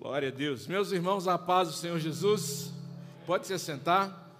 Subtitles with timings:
[0.00, 0.66] Glória a Deus.
[0.66, 2.72] Meus irmãos, a paz do Senhor Jesus.
[3.26, 4.32] Pode se assentar.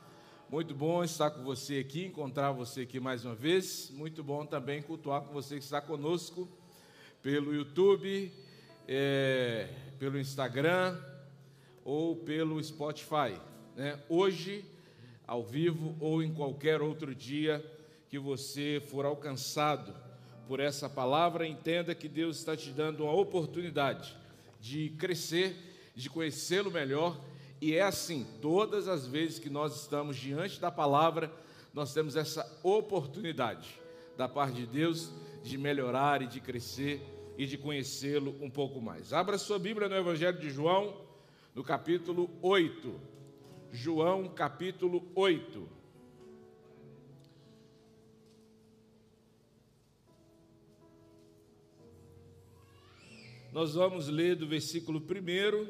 [0.49, 3.91] Muito bom estar com você aqui, encontrar você aqui mais uma vez.
[3.91, 6.49] Muito bom também cultuar com você que está conosco
[7.23, 8.33] pelo YouTube,
[8.89, 9.69] é,
[9.99, 10.99] pelo Instagram
[11.85, 13.39] ou pelo Spotify.
[13.77, 14.01] Né?
[14.09, 14.65] Hoje,
[15.27, 17.63] ao vivo ou em qualquer outro dia
[18.09, 19.95] que você for alcançado
[20.49, 24.19] por essa palavra, entenda que Deus está te dando uma oportunidade
[24.61, 25.57] de crescer,
[25.95, 27.19] de conhecê-lo melhor.
[27.61, 31.33] E é assim, todas as vezes que nós estamos diante da palavra,
[31.73, 33.81] nós temos essa oportunidade
[34.17, 35.11] da parte de Deus
[35.43, 37.01] de melhorar e de crescer
[37.39, 39.13] e de conhecê-lo um pouco mais.
[39.13, 41.01] Abra sua Bíblia no Evangelho de João,
[41.55, 43.01] no capítulo 8.
[43.73, 45.80] João, capítulo 8.
[53.53, 55.69] Nós vamos ler do versículo 1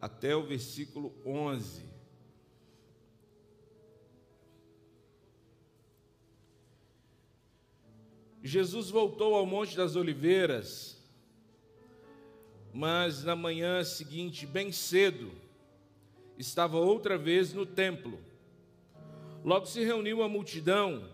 [0.00, 1.86] até o versículo 11.
[8.42, 11.00] Jesus voltou ao Monte das Oliveiras,
[12.72, 15.30] mas na manhã seguinte, bem cedo,
[16.36, 18.18] estava outra vez no templo.
[19.44, 21.08] Logo se reuniu a multidão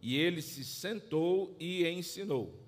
[0.00, 2.65] e ele se sentou e ensinou.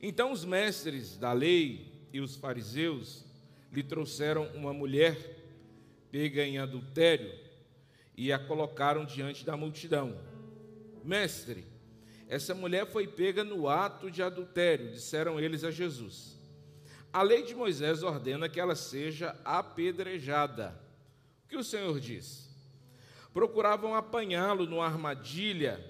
[0.00, 3.24] Então os mestres da lei e os fariseus
[3.72, 5.16] lhe trouxeram uma mulher
[6.10, 7.32] pega em adultério
[8.16, 10.18] e a colocaram diante da multidão.
[11.04, 11.64] Mestre,
[12.28, 16.36] essa mulher foi pega no ato de adultério, disseram eles a Jesus.
[17.12, 20.78] A lei de Moisés ordena que ela seja apedrejada.
[21.44, 22.48] O que o Senhor diz?
[23.32, 25.82] Procuravam apanhá-lo numa armadilha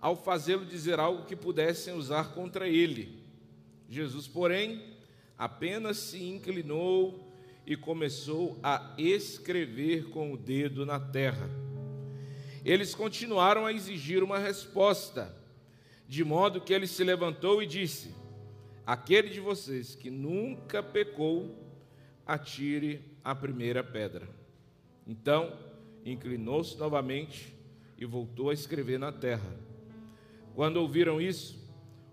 [0.00, 3.25] ao fazê-lo dizer algo que pudessem usar contra ele.
[3.88, 4.82] Jesus, porém,
[5.38, 7.32] apenas se inclinou
[7.66, 11.50] e começou a escrever com o dedo na terra.
[12.64, 15.34] Eles continuaram a exigir uma resposta,
[16.08, 18.14] de modo que ele se levantou e disse:
[18.84, 21.54] Aquele de vocês que nunca pecou,
[22.26, 24.28] atire a primeira pedra.
[25.06, 25.56] Então,
[26.04, 27.52] inclinou-se novamente
[27.98, 29.56] e voltou a escrever na terra.
[30.54, 31.65] Quando ouviram isso,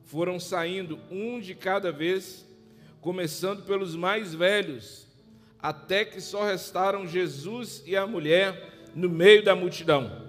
[0.05, 2.45] foram saindo um de cada vez,
[3.01, 5.07] começando pelos mais velhos,
[5.61, 10.23] até que só restaram Jesus e a mulher no meio da multidão.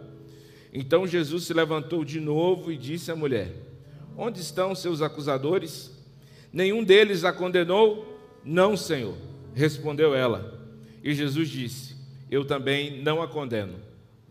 [0.72, 3.52] Então Jesus se levantou de novo e disse à mulher:
[4.16, 5.92] Onde estão seus acusadores?
[6.52, 8.20] Nenhum deles a condenou?
[8.44, 9.16] Não, Senhor,
[9.54, 10.60] respondeu ela.
[11.02, 11.96] E Jesus disse:
[12.30, 13.74] Eu também não a condeno.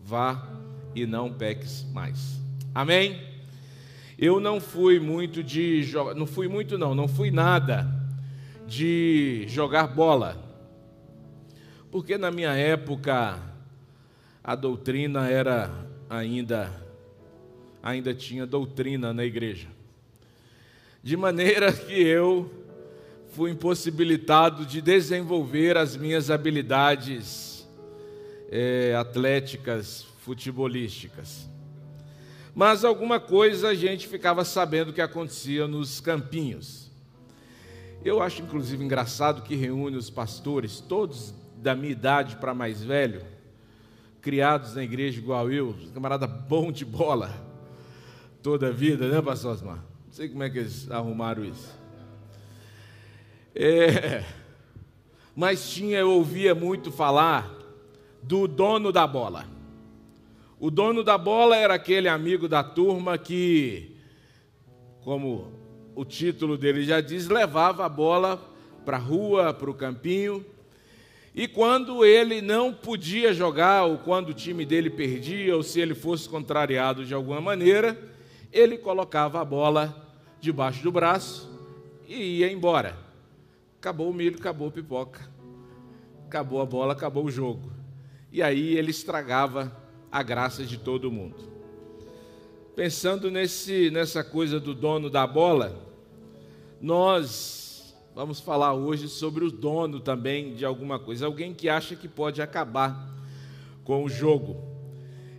[0.01, 0.49] Vá
[0.95, 2.41] e não peques mais.
[2.73, 3.32] Amém?
[4.17, 7.87] Eu não fui muito de jogar, não fui muito não, não fui nada
[8.67, 10.37] de jogar bola.
[11.91, 13.39] Porque na minha época
[14.43, 15.71] a doutrina era
[16.09, 16.71] ainda
[17.81, 19.67] ainda tinha doutrina na igreja.
[21.01, 22.49] De maneira que eu
[23.29, 27.67] fui impossibilitado de desenvolver as minhas habilidades
[28.49, 31.51] é, atléticas, futebolísticas
[32.55, 36.91] mas alguma coisa a gente ficava sabendo que acontecia nos campinhos.
[38.03, 43.21] Eu acho inclusive engraçado que reúne os pastores, todos da minha idade para mais velho,
[44.21, 47.33] criados na igreja igual eu, camarada bom de bola
[48.41, 49.77] toda a vida, né, pastor Osmar?
[50.05, 51.81] Não sei como é que eles arrumaram isso.
[53.55, 54.23] É,
[55.35, 57.51] mas tinha, eu ouvia muito falar
[58.21, 59.45] do dono da bola.
[60.63, 63.97] O dono da bola era aquele amigo da turma que,
[65.01, 65.51] como
[65.93, 68.41] o título dele já diz, levava a bola
[68.85, 70.45] para a rua, para o campinho.
[71.35, 75.93] E quando ele não podia jogar, ou quando o time dele perdia, ou se ele
[75.93, 78.01] fosse contrariado de alguma maneira,
[78.49, 81.51] ele colocava a bola debaixo do braço
[82.07, 82.97] e ia embora.
[83.81, 85.29] Acabou o milho, acabou a pipoca.
[86.25, 87.69] Acabou a bola, acabou o jogo.
[88.31, 89.82] E aí ele estragava
[90.13, 91.35] a graça de todo mundo.
[92.75, 95.75] Pensando nesse, nessa coisa do dono da bola,
[96.79, 102.07] nós vamos falar hoje sobre o dono também de alguma coisa, alguém que acha que
[102.07, 103.11] pode acabar
[103.83, 104.63] com o jogo.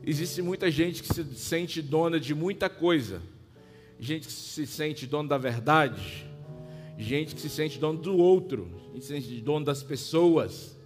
[0.04, 3.22] Existe muita gente que se sente dona de muita coisa,
[4.00, 6.26] gente que se sente dono da verdade,
[6.98, 10.76] gente que se sente dono do outro, gente que se sente dono das pessoas,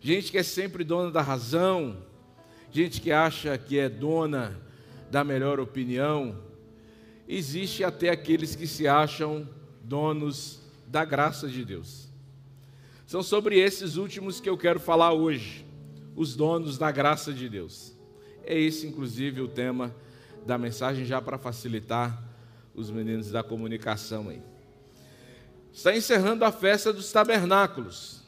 [0.00, 2.06] gente que é sempre dona da razão,
[2.76, 4.54] gente que acha que é dona
[5.10, 6.42] da melhor opinião,
[7.26, 9.48] existe até aqueles que se acham
[9.82, 12.06] donos da graça de Deus.
[13.06, 15.64] São sobre esses últimos que eu quero falar hoje,
[16.14, 17.96] os donos da graça de Deus.
[18.44, 19.96] É esse, inclusive, o tema
[20.44, 22.22] da mensagem, já para facilitar
[22.74, 24.42] os meninos da comunicação aí.
[25.72, 28.20] Está encerrando a festa dos tabernáculos.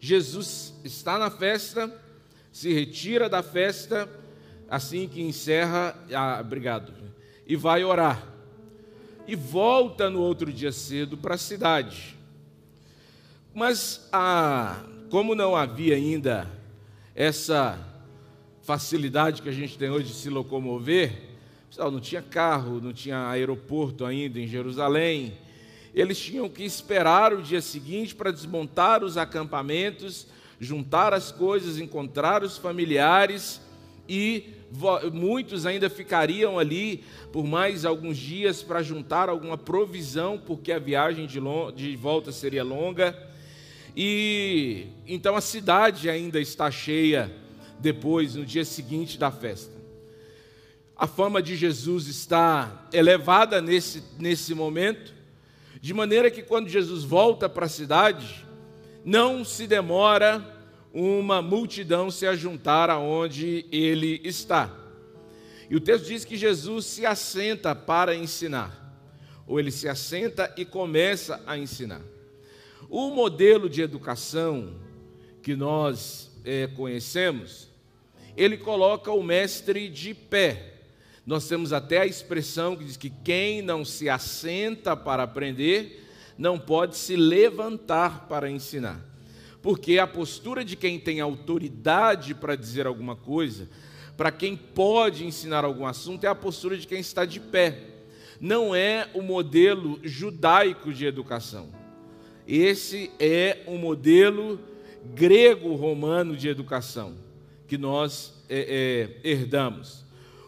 [0.00, 1.94] Jesus está na festa,
[2.52, 4.08] se retira da festa,
[4.68, 6.92] assim que encerra, ah, obrigado,
[7.46, 8.28] e vai orar.
[9.26, 12.16] E volta no outro dia cedo para a cidade.
[13.54, 16.50] Mas, ah, como não havia ainda
[17.14, 17.78] essa
[18.62, 21.12] facilidade que a gente tem hoje de se locomover,
[21.78, 25.38] não tinha carro, não tinha aeroporto ainda em Jerusalém,
[25.94, 30.26] eles tinham que esperar o dia seguinte para desmontar os acampamentos,
[30.62, 33.60] juntar as coisas, encontrar os familiares
[34.08, 34.44] e
[35.12, 41.26] muitos ainda ficariam ali por mais alguns dias para juntar alguma provisão, porque a viagem
[41.26, 41.40] de,
[41.74, 43.12] de volta seria longa.
[43.96, 47.30] E então a cidade ainda está cheia
[47.80, 49.72] depois, no dia seguinte da festa.
[50.96, 55.12] A fama de Jesus está elevada nesse, nesse momento,
[55.80, 58.46] de maneira que quando Jesus volta para a cidade,
[59.04, 60.44] não se demora
[60.92, 64.70] uma multidão se ajuntar aonde ele está.
[65.70, 68.94] E o texto diz que Jesus se assenta para ensinar,
[69.46, 72.02] ou ele se assenta e começa a ensinar.
[72.90, 74.74] O modelo de educação
[75.42, 77.68] que nós é, conhecemos,
[78.36, 80.74] ele coloca o mestre de pé.
[81.24, 86.04] Nós temos até a expressão que diz que quem não se assenta para aprender,
[86.36, 89.00] não pode se levantar para ensinar.
[89.60, 93.68] Porque a postura de quem tem autoridade para dizer alguma coisa,
[94.16, 97.78] para quem pode ensinar algum assunto, é a postura de quem está de pé.
[98.40, 101.70] Não é o modelo judaico de educação.
[102.46, 104.58] Esse é o modelo
[105.14, 107.14] grego-romano de educação
[107.72, 110.04] que nós é, é, herdamos.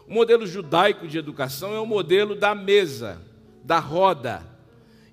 [0.07, 3.19] O modelo judaico de educação é o modelo da mesa,
[3.63, 4.45] da roda,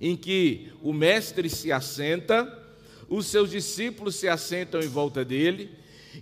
[0.03, 2.61] em que o mestre se assenta,
[3.09, 5.71] os seus discípulos se assentam em volta dele.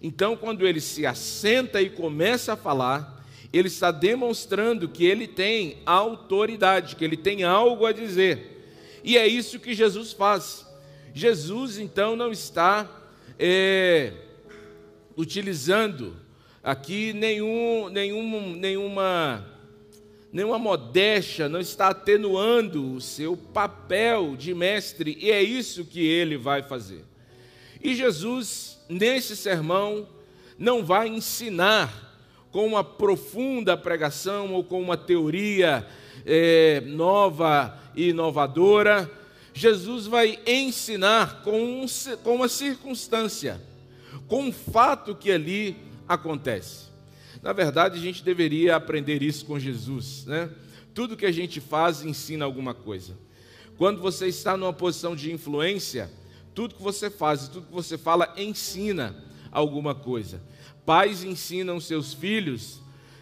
[0.03, 5.79] Então, quando ele se assenta e começa a falar, ele está demonstrando que ele tem
[5.87, 8.69] autoridade, que ele tem algo a dizer.
[9.03, 10.67] E é isso que Jesus faz.
[11.15, 12.89] Jesus, então, não está
[13.39, 14.13] é,
[15.17, 16.15] utilizando
[16.63, 19.45] aqui nenhum, nenhum, nenhuma,
[20.33, 26.37] nenhuma modéstia, não está atenuando o seu papel de mestre, e é isso que ele
[26.37, 27.05] vai fazer.
[27.83, 30.07] E Jesus, nesse sermão,
[30.59, 32.11] não vai ensinar
[32.53, 35.87] com uma profunda pregação ou com uma teoria
[36.27, 39.11] é, nova e inovadora.
[39.55, 41.87] Jesus vai ensinar com, um,
[42.23, 43.61] com uma circunstância,
[44.29, 45.77] com um fato que ali
[46.07, 46.90] acontece.
[47.43, 50.51] Na verdade, a gente deveria aprender isso com Jesus, né?
[50.93, 53.17] Tudo que a gente faz ensina alguma coisa.
[53.79, 56.11] Quando você está numa posição de influência,
[56.55, 59.17] tudo que você faz, tudo que você fala ensina
[59.51, 60.43] alguma coisa.
[60.85, 62.81] Pais ensinam seus filhos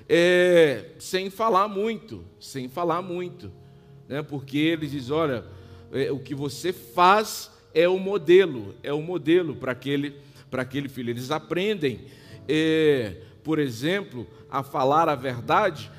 [0.09, 3.53] é, sem falar muito, sem falar muito,
[4.09, 4.23] né?
[4.23, 5.45] porque eles dizem: olha,
[5.93, 10.17] é, o que você faz é o modelo, é o modelo para aquele,
[10.51, 11.11] para aquele filho.
[11.11, 12.01] Eles aprendem,
[12.49, 13.17] é,
[13.49, 15.91] por exemplo, a falar a verdade,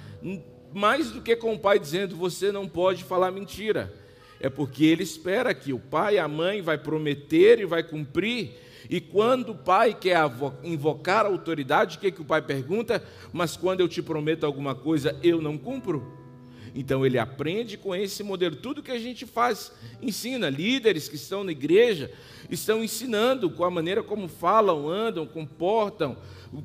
[0.71, 3.91] mais do que com o pai dizendo: você não pode falar mentira.
[4.39, 8.51] É porque ele espera que o pai a mãe vai prometer e vai cumprir
[8.87, 10.19] e quando o pai quer
[10.63, 13.03] invocar a autoridade, o que, que o pai pergunta?
[13.33, 16.18] Mas quando eu te prometo alguma coisa, eu não cumpro?
[16.75, 18.55] Então ele aprende com esse modelo.
[18.55, 19.71] Tudo que a gente faz,
[20.01, 20.49] ensina.
[20.49, 22.11] Líderes que estão na igreja
[22.49, 26.17] estão ensinando com a maneira como falam, andam, comportam.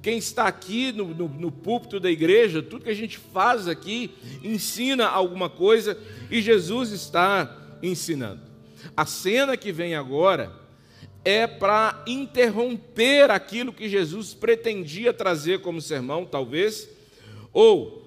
[0.02, 4.10] Quem está aqui no, no, no púlpito da igreja, tudo que a gente faz aqui,
[4.42, 5.98] ensina alguma coisa
[6.30, 8.40] e Jesus está ensinando.
[8.96, 10.52] A cena que vem agora
[11.24, 16.88] é para interromper aquilo que Jesus pretendia trazer como sermão, talvez,
[17.52, 18.03] ou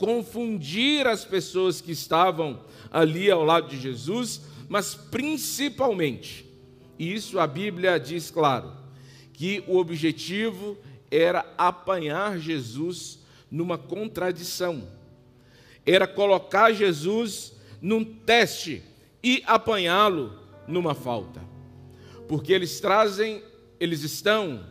[0.00, 6.46] confundir as pessoas que estavam ali ao lado de Jesus, mas principalmente,
[6.98, 8.72] e isso a Bíblia diz claro,
[9.34, 10.78] que o objetivo
[11.10, 13.18] era apanhar Jesus
[13.50, 14.88] numa contradição,
[15.84, 17.52] era colocar Jesus
[17.82, 18.82] num teste
[19.22, 21.42] e apanhá-lo numa falta.
[22.26, 23.42] Porque eles trazem,
[23.78, 24.64] eles estão,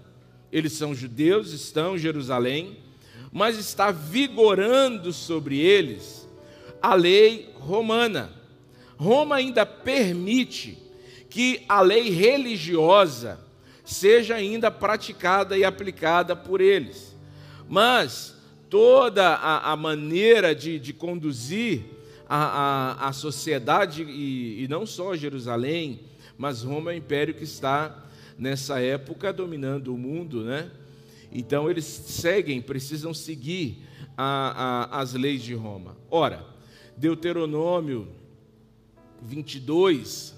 [0.51, 2.77] eles são judeus, estão em Jerusalém,
[3.31, 6.27] mas está vigorando sobre eles
[6.81, 8.31] a lei romana.
[8.97, 10.77] Roma ainda permite
[11.29, 13.39] que a lei religiosa
[13.83, 17.15] seja ainda praticada e aplicada por eles.
[17.67, 18.35] Mas
[18.69, 21.83] toda a, a maneira de, de conduzir
[22.27, 26.01] a, a, a sociedade, e, e, não só Jerusalém,
[26.37, 28.05] mas Roma é o império que está
[28.37, 30.69] nessa época dominando o mundo, né?
[31.31, 33.83] Então eles seguem, precisam seguir
[34.17, 35.95] as leis de Roma.
[36.09, 36.45] Ora,
[36.97, 38.07] Deuteronômio
[39.21, 40.35] 22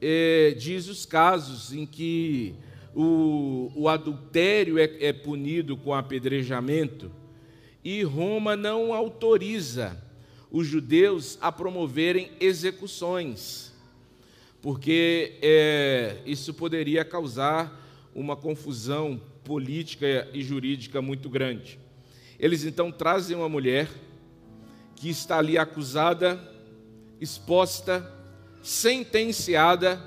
[0.00, 2.54] é, diz os casos em que
[2.94, 7.10] o, o adultério é, é punido com apedrejamento
[7.84, 10.00] e Roma não autoriza
[10.50, 13.72] os judeus a promoverem execuções,
[14.60, 17.80] porque é, isso poderia causar
[18.14, 21.78] uma confusão política e jurídica muito grande.
[22.38, 23.88] Eles então trazem uma mulher
[24.96, 26.40] que está ali acusada,
[27.20, 28.10] exposta,
[28.62, 30.00] sentenciada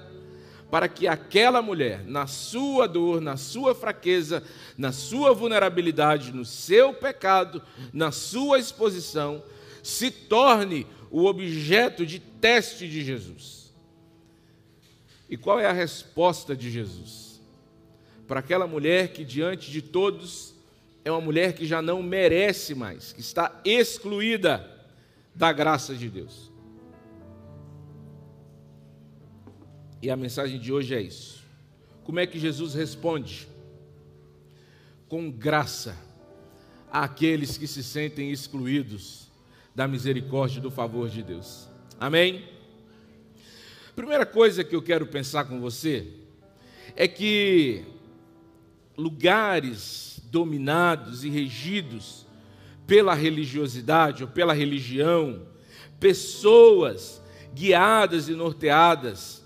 [0.69, 4.43] para que aquela mulher, na sua dor, na sua fraqueza,
[4.75, 7.61] na sua vulnerabilidade, no seu pecado,
[7.93, 9.43] na sua exposição,
[9.83, 13.71] se torne o objeto de teste de Jesus.
[15.29, 17.32] E qual é a resposta de Jesus?
[18.27, 20.53] Para aquela mulher que, diante de todos,
[21.03, 24.69] é uma mulher que já não merece mais, que está excluída
[25.35, 26.51] da graça de Deus.
[30.01, 31.43] E a mensagem de hoje é isso.
[32.03, 33.47] Como é que Jesus responde?
[35.07, 35.97] Com graça
[36.91, 39.31] àqueles que se sentem excluídos
[39.73, 41.67] da misericórdia e do favor de Deus.
[41.99, 42.47] Amém?
[43.95, 46.07] Primeira coisa que eu quero pensar com você
[46.95, 47.85] é que
[48.97, 52.25] lugares dominados e regidos
[52.85, 55.47] pela religiosidade ou pela religião,
[55.99, 57.21] pessoas
[57.53, 59.43] guiadas e norteadas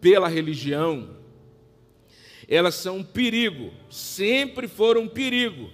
[0.00, 1.16] pela religião,
[2.48, 5.70] elas são um perigo, sempre foram um perigo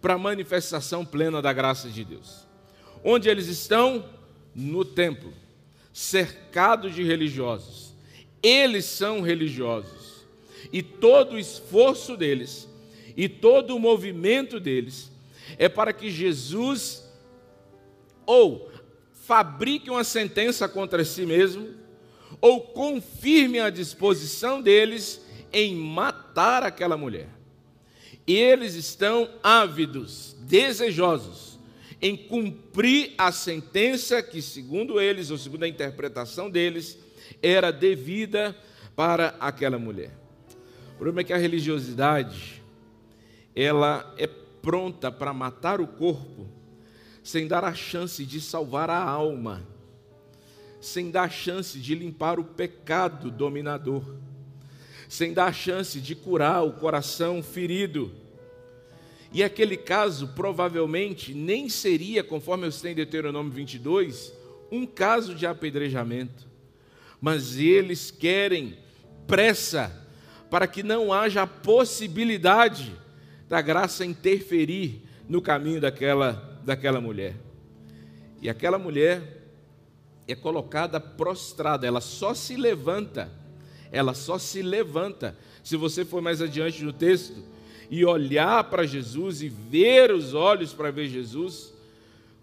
[0.00, 2.46] para a manifestação plena da graça de Deus.
[3.02, 4.08] Onde eles estão?
[4.54, 5.32] No templo,
[5.92, 7.92] cercados de religiosos.
[8.42, 10.03] Eles são religiosos.
[10.74, 12.68] E todo o esforço deles
[13.16, 15.08] e todo o movimento deles
[15.56, 17.08] é para que Jesus
[18.26, 18.72] ou
[19.12, 21.68] fabrique uma sentença contra si mesmo,
[22.40, 27.28] ou confirme a disposição deles em matar aquela mulher.
[28.26, 31.56] Eles estão ávidos, desejosos
[32.02, 36.98] em cumprir a sentença que, segundo eles, ou segundo a interpretação deles,
[37.40, 38.56] era devida
[38.96, 40.23] para aquela mulher.
[40.94, 42.62] O problema é que a religiosidade
[43.54, 46.48] ela é pronta para matar o corpo
[47.22, 49.74] sem dar a chance de salvar a alma
[50.84, 54.04] sem dar chance de limpar o pecado dominador,
[55.08, 58.12] sem dar chance de curar o coração ferido.
[59.32, 64.32] E aquele caso provavelmente nem seria, conforme eu sei em Deuteronômio 22,
[64.70, 66.46] um caso de apedrejamento.
[67.18, 68.76] Mas eles querem
[69.26, 70.03] pressa
[70.50, 72.94] para que não haja a possibilidade
[73.48, 77.34] da graça interferir no caminho daquela, daquela mulher.
[78.40, 79.42] E aquela mulher
[80.26, 83.30] é colocada prostrada, ela só se levanta,
[83.90, 85.36] ela só se levanta.
[85.62, 87.42] Se você for mais adiante no texto
[87.90, 91.72] e olhar para Jesus e ver os olhos para ver Jesus,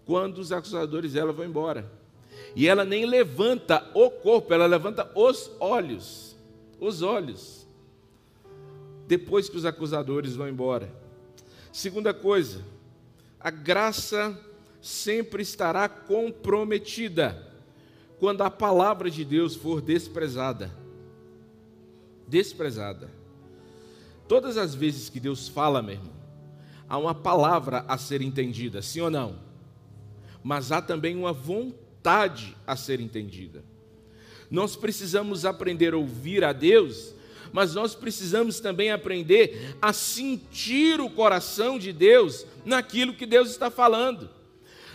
[0.04, 1.90] quando os acusadores dela vão embora.
[2.54, 6.36] E ela nem levanta o corpo, ela levanta os olhos.
[6.80, 7.61] Os olhos.
[9.12, 10.90] Depois que os acusadores vão embora.
[11.70, 12.64] Segunda coisa,
[13.38, 14.40] a graça
[14.80, 17.46] sempre estará comprometida
[18.18, 20.74] quando a palavra de Deus for desprezada.
[22.26, 23.10] Desprezada.
[24.26, 26.14] Todas as vezes que Deus fala, meu irmão,
[26.88, 29.38] há uma palavra a ser entendida, sim ou não?
[30.42, 33.62] Mas há também uma vontade a ser entendida.
[34.50, 37.14] Nós precisamos aprender a ouvir a Deus,
[37.52, 43.70] mas nós precisamos também aprender a sentir o coração de Deus naquilo que Deus está
[43.70, 44.30] falando.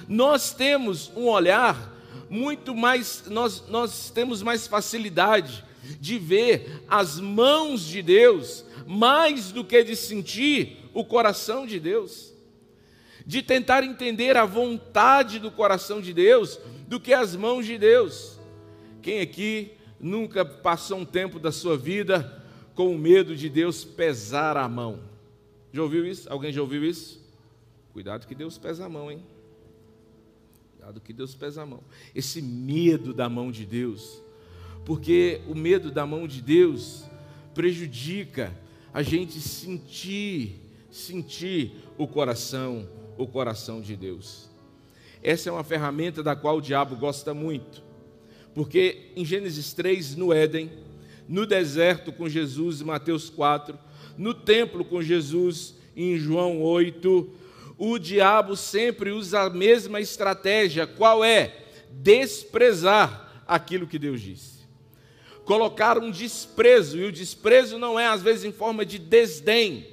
[0.08, 1.96] Nós temos um olhar
[2.30, 5.64] muito mais, nós, nós temos mais facilidade
[6.00, 12.34] de ver as mãos de Deus, mais do que de sentir o coração de Deus,
[13.26, 18.40] de tentar entender a vontade do coração de Deus, do que as mãos de Deus.
[19.02, 22.38] Quem aqui nunca passou um tempo da sua vida
[22.78, 25.02] com o medo de Deus pesar a mão?
[25.74, 26.32] Já ouviu isso?
[26.32, 27.20] Alguém já ouviu isso?
[27.92, 29.26] Cuidado que Deus pesa a mão, hein?
[30.74, 31.84] Cuidado que Deus pesa a mão.
[32.14, 34.22] Esse medo da mão de Deus.
[34.86, 37.04] porque o medo da mão de Deus
[37.54, 38.58] prejudica
[38.94, 44.50] a gente sentir, sentir o coração, o coração de Deus.
[45.22, 47.84] Essa é uma ferramenta da qual o diabo gosta muito.
[48.54, 50.72] Porque em Gênesis 3, no Éden,
[51.28, 53.78] no deserto com Jesus, em Mateus 4,
[54.18, 57.30] no templo com Jesus, em João 8,
[57.78, 60.88] o diabo sempre usa a mesma estratégia.
[60.88, 61.56] Qual é?
[61.92, 64.58] Desprezar aquilo que Deus disse.
[65.46, 69.88] Colocar um desprezo, e o desprezo não é às vezes em forma de desdém.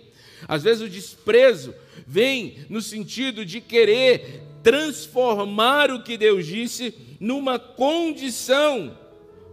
[0.48, 1.74] Às vezes o desprezo
[2.06, 8.98] vem no sentido de querer transformar o que Deus disse numa condição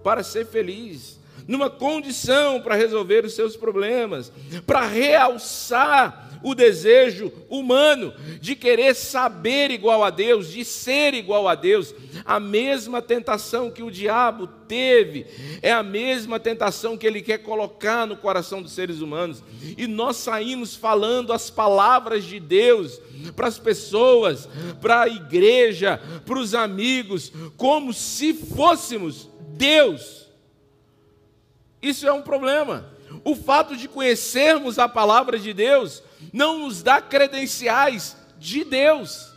[0.04, 1.20] para ser feliz,
[1.52, 4.32] numa condição para resolver os seus problemas,
[4.66, 11.54] para realçar o desejo humano de querer saber igual a Deus, de ser igual a
[11.54, 11.94] Deus.
[12.24, 15.28] A mesma tentação que o diabo teve
[15.62, 19.44] é a mesma tentação que ele quer colocar no coração dos seres humanos.
[19.78, 22.98] E nós saímos falando as palavras de Deus
[23.36, 24.48] para as pessoas,
[24.80, 30.31] para a igreja, para os amigos, como se fôssemos Deus.
[31.82, 32.86] Isso é um problema.
[33.24, 39.32] O fato de conhecermos a palavra de Deus não nos dá credenciais de Deus,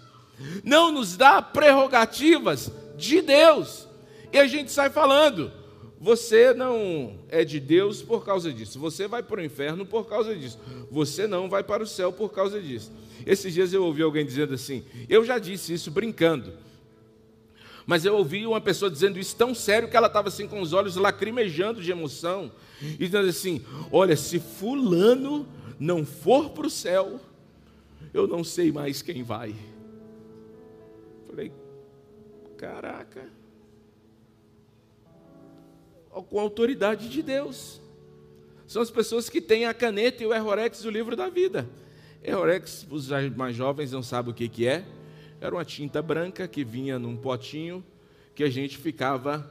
[0.62, 3.88] não nos dá prerrogativas de Deus.
[4.32, 5.52] E a gente sai falando,
[6.00, 10.34] você não é de Deus por causa disso, você vai para o inferno por causa
[10.34, 10.58] disso,
[10.90, 12.92] você não vai para o céu por causa disso.
[13.26, 16.52] Esses dias eu ouvi alguém dizendo assim, eu já disse isso brincando,
[17.86, 20.72] mas eu ouvi uma pessoa dizendo isso tão sério que ela estava assim com os
[20.72, 22.50] olhos lacrimejando de emoção,
[22.80, 25.46] e dizendo assim: Olha, se Fulano
[25.78, 27.20] não for para o céu,
[28.12, 29.54] eu não sei mais quem vai.
[31.26, 31.52] Falei,
[32.56, 33.28] caraca,
[36.22, 37.80] com a autoridade de Deus.
[38.66, 41.68] São as pessoas que têm a caneta e o Errorex, o livro da vida.
[42.22, 44.84] Errorex, os mais jovens não sabem o que, que é.
[45.44, 47.84] Era uma tinta branca que vinha num potinho
[48.34, 49.48] que a gente ficava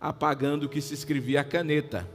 [0.00, 2.06] apagando o que se escrevia a caneta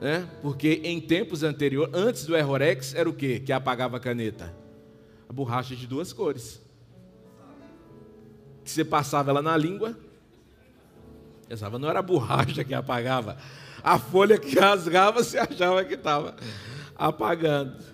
[0.00, 0.26] né?
[0.40, 4.52] porque em tempos anteriores, antes do Errorex, era o que que apagava a caneta?
[5.28, 6.60] A borracha de duas cores.
[8.64, 9.96] Que você passava ela na língua,
[11.46, 13.36] pensava, não era a borracha que apagava,
[13.82, 16.34] a folha que rasgava, você achava que estava
[16.96, 17.89] apagando.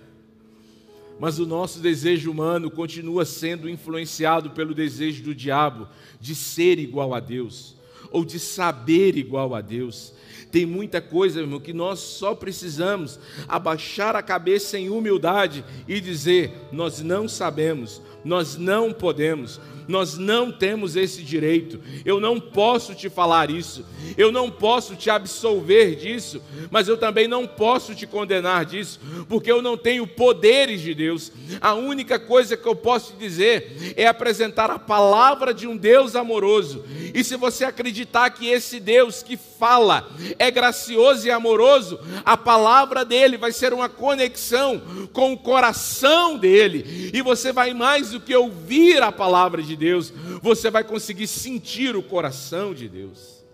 [1.19, 5.87] Mas o nosso desejo humano continua sendo influenciado pelo desejo do diabo
[6.19, 7.75] de ser igual a Deus,
[8.11, 10.13] ou de saber igual a Deus.
[10.51, 16.51] Tem muita coisa, irmão, que nós só precisamos abaixar a cabeça em humildade e dizer:
[16.71, 21.79] nós não sabemos, nós não podemos, nós não temos esse direito.
[22.03, 23.85] Eu não posso te falar isso,
[24.17, 29.51] eu não posso te absolver disso, mas eu também não posso te condenar disso, porque
[29.51, 31.31] eu não tenho poderes de Deus.
[31.61, 36.15] A única coisa que eu posso te dizer é apresentar a palavra de um Deus
[36.15, 36.83] amoroso.
[37.13, 43.05] E se você acreditar que esse Deus que fala é gracioso e amoroso, a palavra
[43.05, 44.81] dele vai ser uma conexão
[45.13, 50.11] com o coração dele, e você vai mais do que ouvir a palavra de Deus,
[50.41, 53.45] você vai conseguir sentir o coração de Deus.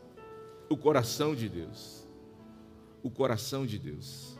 [0.69, 2.07] O coração de Deus.
[3.01, 4.37] O coração de Deus.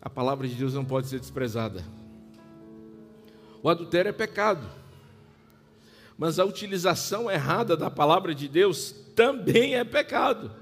[0.00, 1.84] A palavra de Deus não pode ser desprezada.
[3.62, 4.66] O adultério é pecado.
[6.16, 10.52] Mas a utilização errada da palavra de Deus também é pecado.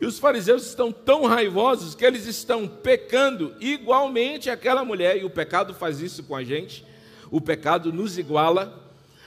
[0.00, 5.30] E os fariseus estão tão raivosos que eles estão pecando igualmente aquela mulher, e o
[5.30, 6.84] pecado faz isso com a gente.
[7.30, 8.82] O pecado nos iguala.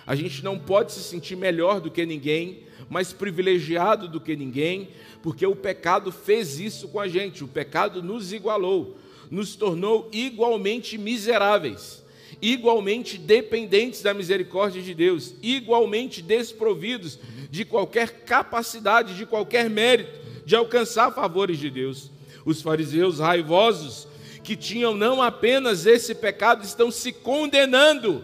[0.05, 4.89] A gente não pode se sentir melhor do que ninguém, mais privilegiado do que ninguém,
[5.21, 7.43] porque o pecado fez isso com a gente.
[7.43, 8.97] O pecado nos igualou,
[9.29, 12.03] nos tornou igualmente miseráveis,
[12.41, 20.55] igualmente dependentes da misericórdia de Deus, igualmente desprovidos de qualquer capacidade, de qualquer mérito de
[20.55, 22.09] alcançar favores de Deus.
[22.45, 24.07] Os fariseus raivosos,
[24.41, 28.23] que tinham não apenas esse pecado, estão se condenando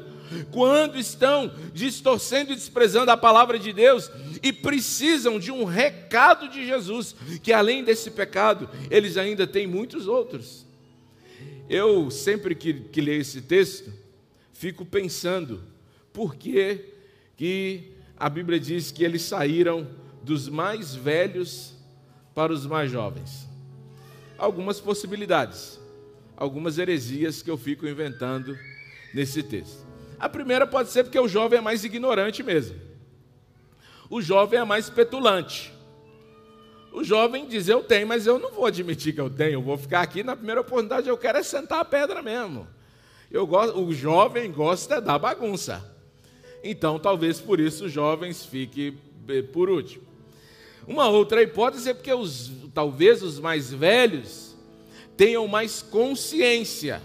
[0.49, 4.09] quando estão distorcendo e desprezando a palavra de Deus
[4.41, 10.07] e precisam de um recado de Jesus, que além desse pecado, eles ainda têm muitos
[10.07, 10.65] outros.
[11.69, 13.91] Eu sempre que, que leio esse texto,
[14.53, 15.61] fico pensando,
[16.13, 16.85] por que,
[17.35, 19.85] que a Bíblia diz que eles saíram
[20.23, 21.72] dos mais velhos
[22.33, 23.47] para os mais jovens?
[24.37, 25.79] Algumas possibilidades,
[26.35, 28.57] algumas heresias que eu fico inventando
[29.13, 29.85] nesse texto.
[30.19, 32.79] A primeira pode ser porque o jovem é mais ignorante mesmo.
[34.09, 35.73] o jovem é mais petulante.
[36.93, 39.77] O jovem diz: Eu tenho, mas eu não vou admitir que eu tenho, eu vou
[39.77, 42.67] ficar aqui na primeira oportunidade, eu quero é sentar a pedra mesmo.
[43.31, 45.83] Eu gosto, o jovem gosta da bagunça.
[46.63, 48.95] Então, talvez por isso os jovens fiquem
[49.27, 50.12] eh, por último.
[50.87, 54.55] Uma outra hipótese é porque os, talvez os mais velhos
[55.15, 57.01] tenham mais consciência.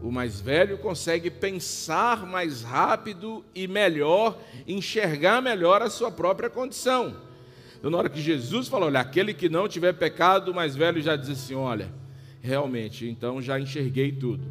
[0.00, 7.16] O mais velho consegue pensar mais rápido e melhor, enxergar melhor a sua própria condição.
[7.78, 11.00] Então, na hora que Jesus falou, olha, aquele que não tiver pecado, o mais velho
[11.02, 11.92] já diz assim: olha,
[12.40, 14.44] realmente, então já enxerguei tudo.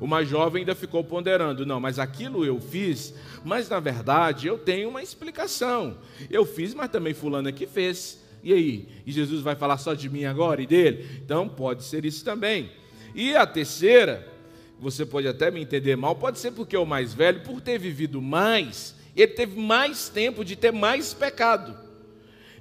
[0.00, 3.14] O mais jovem ainda ficou ponderando: não, mas aquilo eu fiz,
[3.44, 5.98] mas na verdade eu tenho uma explicação.
[6.30, 8.22] Eu fiz, mas também Fulano aqui fez.
[8.42, 8.88] E aí?
[9.06, 11.20] E Jesus vai falar só de mim agora e dele?
[11.24, 12.70] Então pode ser isso também.
[13.14, 14.26] E a terceira,
[14.78, 18.20] você pode até me entender mal, pode ser porque o mais velho, por ter vivido
[18.20, 21.78] mais, ele teve mais tempo de ter mais pecado.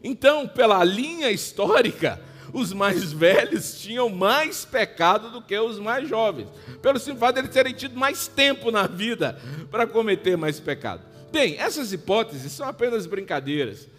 [0.04, 2.22] Então, pela linha histórica,
[2.54, 6.48] os mais velhos tinham mais pecado do que os mais jovens,
[6.82, 9.38] pelo simples fato de eles terem tido mais tempo na vida
[9.72, 11.02] para cometer mais pecado.
[11.32, 13.90] Bem, essas hipóteses são apenas brincadeiras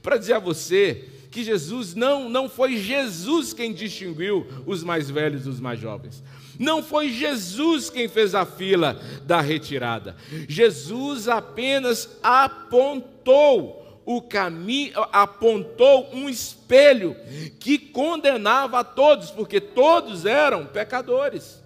[0.00, 5.42] para dizer a você que Jesus não, não foi Jesus quem distinguiu os mais velhos
[5.42, 6.22] dos mais jovens.
[6.56, 10.14] Não foi Jesus quem fez a fila da retirada.
[10.48, 17.16] Jesus apenas apontou o caminho, apontou um espelho
[17.58, 21.62] que condenava a todos, porque todos eram pecadores.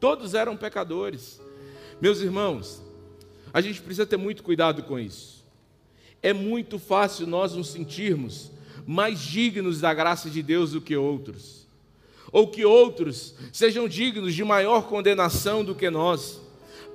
[0.00, 1.40] Todos eram pecadores.
[2.00, 2.82] Meus irmãos,
[3.52, 5.44] a gente precisa ter muito cuidado com isso.
[6.20, 8.50] É muito fácil nós nos sentirmos
[8.86, 11.66] mais dignos da graça de Deus do que outros,
[12.32, 16.40] ou que outros sejam dignos de maior condenação do que nós,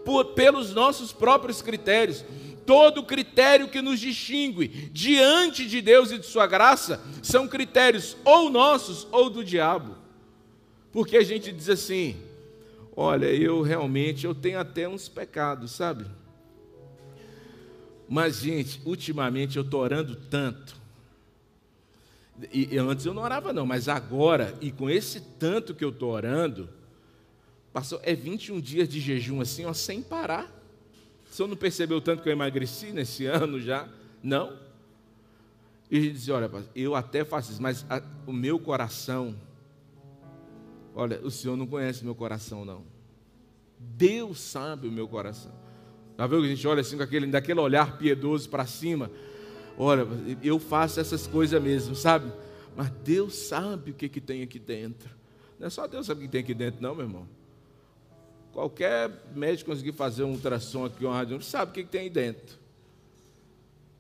[0.04, 2.26] por, pelos nossos próprios critérios
[2.68, 8.50] todo critério que nos distingue diante de Deus e de Sua graça são critérios ou
[8.50, 9.96] nossos ou do diabo.
[10.92, 12.18] Porque a gente diz assim:
[12.96, 16.06] olha, eu realmente eu tenho até uns pecados, sabe?
[18.10, 20.76] Mas, gente, ultimamente eu estou orando tanto.
[22.52, 25.90] E, e, antes eu não orava, não, mas agora, e com esse tanto que eu
[25.90, 26.70] estou orando,
[27.74, 30.57] passou, é 21 dias de jejum assim, ó, sem parar.
[31.30, 33.88] O senhor não percebeu tanto que eu emagreci nesse ano já?
[34.24, 34.58] Não.
[35.90, 39.36] E ele dizia: Olha, eu até faço isso, mas a, o meu coração,
[40.96, 42.84] olha, o senhor não conhece meu coração, não.
[43.80, 45.52] Deus sabe o meu coração.
[46.18, 49.12] Já viu que a gente olha assim com aquele, daquele olhar piedoso para cima?
[49.78, 50.08] Olha,
[50.42, 52.32] eu faço essas coisas mesmo, sabe?
[52.76, 55.10] Mas Deus sabe o que, que tem aqui dentro.
[55.60, 57.28] Não é só Deus sabe o que tem aqui dentro, não, meu irmão.
[58.58, 62.58] Qualquer médico conseguir fazer um ultrassom aqui, uma rádio, sabe o que, tem aí dentro.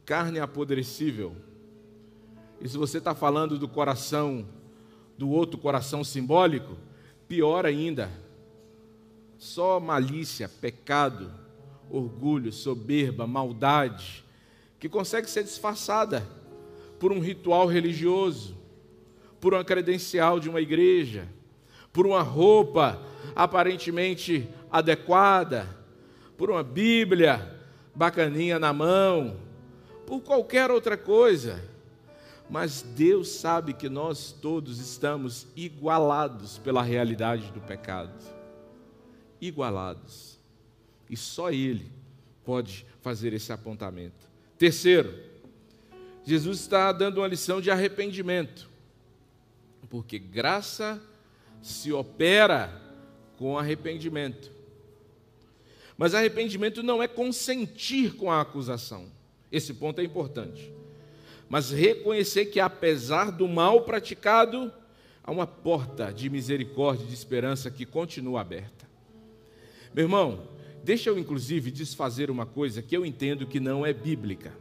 [0.03, 1.35] Carne apodrecível.
[2.59, 4.47] E se você está falando do coração,
[5.15, 6.75] do outro coração simbólico,
[7.27, 8.09] pior ainda.
[9.37, 11.31] Só malícia, pecado,
[11.87, 14.25] orgulho, soberba, maldade,
[14.79, 16.27] que consegue ser disfarçada
[16.99, 18.57] por um ritual religioso,
[19.39, 21.27] por uma credencial de uma igreja,
[21.93, 22.99] por uma roupa
[23.35, 25.67] aparentemente adequada,
[26.37, 27.55] por uma Bíblia
[27.95, 29.37] bacaninha na mão,
[30.05, 31.61] por qualquer outra coisa.
[32.49, 38.13] Mas Deus sabe que nós todos estamos igualados pela realidade do pecado.
[39.41, 40.37] Igualados.
[41.09, 41.91] E só Ele
[42.45, 44.25] pode fazer esse apontamento.
[44.57, 45.13] Terceiro,
[46.23, 48.69] Jesus está dando uma lição de arrependimento.
[49.89, 51.01] Porque graça
[51.61, 52.86] se opera
[53.37, 54.51] com arrependimento.
[55.97, 59.05] Mas arrependimento não é consentir com a acusação.
[59.51, 60.71] Esse ponto é importante.
[61.49, 64.71] Mas reconhecer que, apesar do mal praticado,
[65.23, 68.85] há uma porta de misericórdia e de esperança que continua aberta.
[69.93, 70.47] Meu irmão,
[70.83, 74.53] deixa eu inclusive desfazer uma coisa que eu entendo que não é bíblica.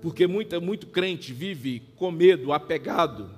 [0.00, 3.30] Porque muita, muito crente vive com medo, apegado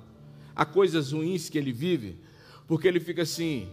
[0.55, 2.17] a coisas ruins que ele vive,
[2.67, 3.69] porque ele fica assim: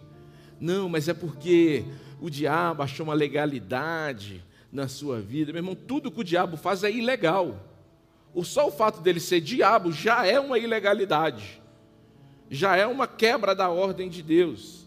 [0.60, 1.84] não, mas é porque
[2.20, 4.42] o diabo achou uma legalidade
[4.72, 5.52] na sua vida.
[5.52, 7.62] Meu irmão, tudo que o diabo faz é ilegal.
[8.34, 11.62] O só o fato dele ser diabo já é uma ilegalidade.
[12.50, 14.86] Já é uma quebra da ordem de Deus.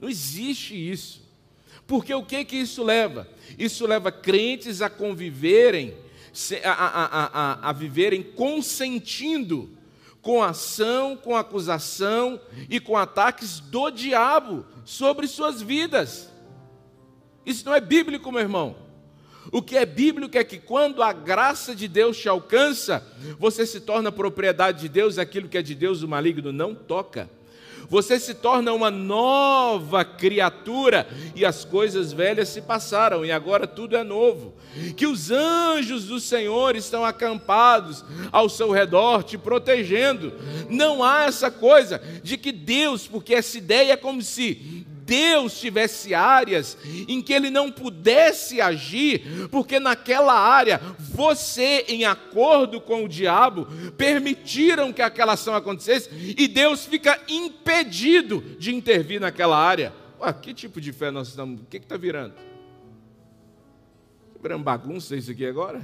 [0.00, 1.26] Não existe isso.
[1.86, 3.26] Porque o que que isso leva?
[3.58, 5.96] Isso leva crentes a conviverem,
[6.62, 9.70] a, a, a, a, viverem consentindo
[10.28, 12.38] com ação, com acusação
[12.68, 16.30] e com ataques do diabo sobre suas vidas.
[17.46, 18.76] Isso não é bíblico, meu irmão.
[19.50, 23.02] O que é bíblico é que quando a graça de Deus te alcança,
[23.38, 27.30] você se torna propriedade de Deus, aquilo que é de Deus o maligno não toca.
[27.88, 33.96] Você se torna uma nova criatura e as coisas velhas se passaram e agora tudo
[33.96, 34.54] é novo.
[34.96, 40.34] Que os anjos do Senhor estão acampados ao seu redor, te protegendo.
[40.68, 44.77] Não há essa coisa de que Deus, porque essa ideia é como se
[45.08, 46.76] Deus tivesse áreas
[47.08, 53.66] em que ele não pudesse agir, porque naquela área você, em acordo com o diabo,
[53.96, 59.94] permitiram que aquela ação acontecesse e Deus fica impedido de intervir naquela área.
[60.20, 61.62] Ué, que tipo de fé nós estamos?
[61.62, 62.34] O que está virando?
[64.28, 65.80] Está virando bagunça isso aqui agora?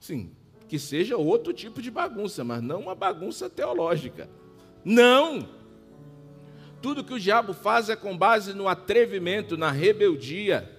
[0.00, 0.32] Sim,
[0.68, 4.28] que seja outro tipo de bagunça, mas não uma bagunça teológica.
[4.84, 5.57] Não!
[6.80, 10.70] Tudo que o diabo faz é com base no atrevimento, na rebeldia.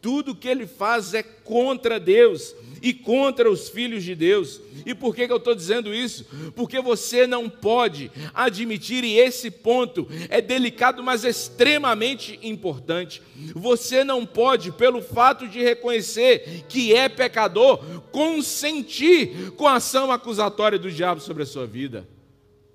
[0.00, 4.60] Tudo que ele faz é contra Deus e contra os filhos de Deus.
[4.84, 6.26] E por que, que eu estou dizendo isso?
[6.56, 13.22] Porque você não pode admitir, e esse ponto é delicado, mas extremamente importante.
[13.54, 17.78] Você não pode, pelo fato de reconhecer que é pecador,
[18.10, 22.08] consentir com a ação acusatória do diabo sobre a sua vida.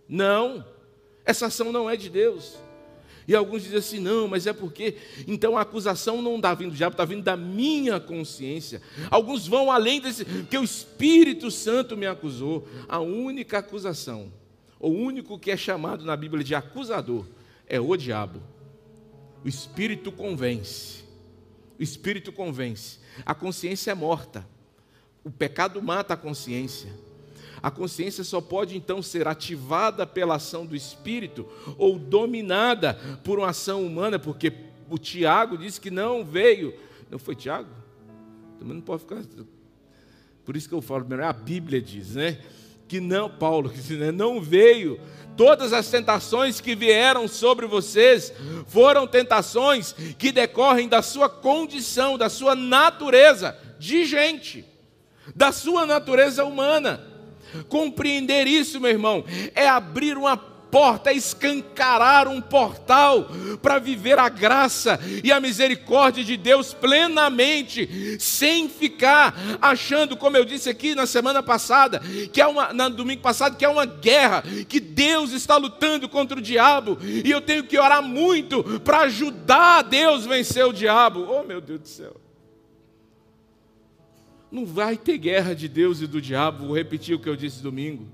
[0.08, 0.64] Não.
[1.28, 2.58] Essa ação não é de Deus.
[3.28, 4.96] E alguns dizem assim: não, mas é porque.
[5.28, 8.82] Então a acusação não está vindo do diabo, está vindo da minha consciência.
[9.12, 10.24] Alguns vão além desse.
[10.24, 12.66] que o Espírito Santo me acusou.
[12.88, 14.32] A única acusação,
[14.80, 17.26] o único que é chamado na Bíblia de acusador,
[17.68, 18.42] é o diabo.
[19.44, 21.04] O Espírito convence.
[21.78, 23.00] O Espírito convence.
[23.26, 24.48] A consciência é morta.
[25.26, 26.90] O pecado mata a consciência.
[27.62, 32.94] A consciência só pode então ser ativada pela ação do espírito ou dominada
[33.24, 34.54] por uma ação humana, porque
[34.90, 36.74] o Tiago disse que não veio.
[37.10, 37.70] Não foi Tiago?
[38.60, 39.24] Também não pode ficar.
[40.46, 42.40] Por isso que eu falo, a Bíblia diz, né?
[42.88, 45.00] Que não, Paulo, que né, não veio.
[45.36, 48.34] Todas as tentações que vieram sobre vocês
[48.66, 54.66] foram tentações que decorrem da sua condição, da sua natureza de gente,
[55.36, 57.07] da sua natureza humana.
[57.68, 59.24] Compreender isso, meu irmão,
[59.56, 60.38] é abrir uma
[60.72, 63.30] porta, é escancarar um portal
[63.62, 70.46] para viver a graça e a misericórdia de Deus plenamente, sem ficar achando, como eu
[70.46, 74.44] disse aqui na semana passada, que é uma, no domingo passado, que é uma guerra,
[74.68, 79.84] que Deus está lutando contra o diabo e eu tenho que orar muito para ajudar
[79.84, 81.28] Deus vencer o diabo.
[81.30, 82.27] Oh, meu Deus do céu.
[84.50, 87.62] Não vai ter guerra de Deus e do diabo, vou repetir o que eu disse
[87.62, 88.08] domingo.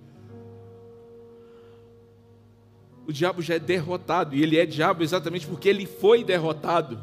[3.06, 7.00] O diabo já é derrotado, e ele é diabo exatamente porque ele foi derrotado,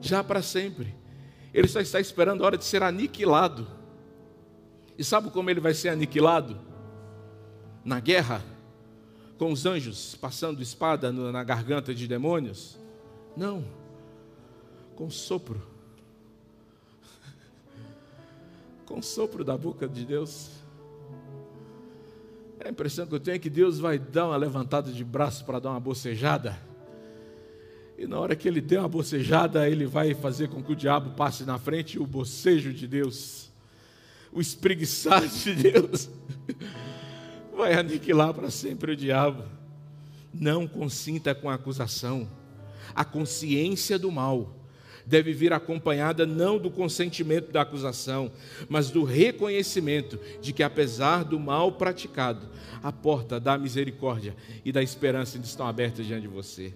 [0.00, 0.94] já para sempre.
[1.52, 3.66] Ele só está esperando a hora de ser aniquilado.
[4.96, 6.58] E sabe como ele vai ser aniquilado?
[7.84, 8.42] Na guerra,
[9.36, 12.78] com os anjos passando espada na garganta de demônios?
[13.36, 13.64] Não,
[14.94, 15.73] com sopro
[18.94, 20.50] com o sopro da boca de Deus.
[22.60, 25.44] É a impressão que eu tenho é que Deus vai dar uma levantada de braço
[25.44, 26.56] para dar uma bocejada.
[27.98, 31.10] E na hora que ele der uma bocejada, ele vai fazer com que o diabo
[31.16, 33.50] passe na frente o bocejo de Deus,
[34.32, 36.08] o espreguiçar de Deus,
[37.52, 39.42] vai aniquilar para sempre o diabo.
[40.32, 42.30] Não consinta com a acusação,
[42.94, 44.54] a consciência do mal
[45.06, 48.30] deve vir acompanhada não do consentimento da acusação,
[48.68, 52.48] mas do reconhecimento de que, apesar do mal praticado,
[52.82, 56.72] a porta da misericórdia e da esperança estão abertas diante de você.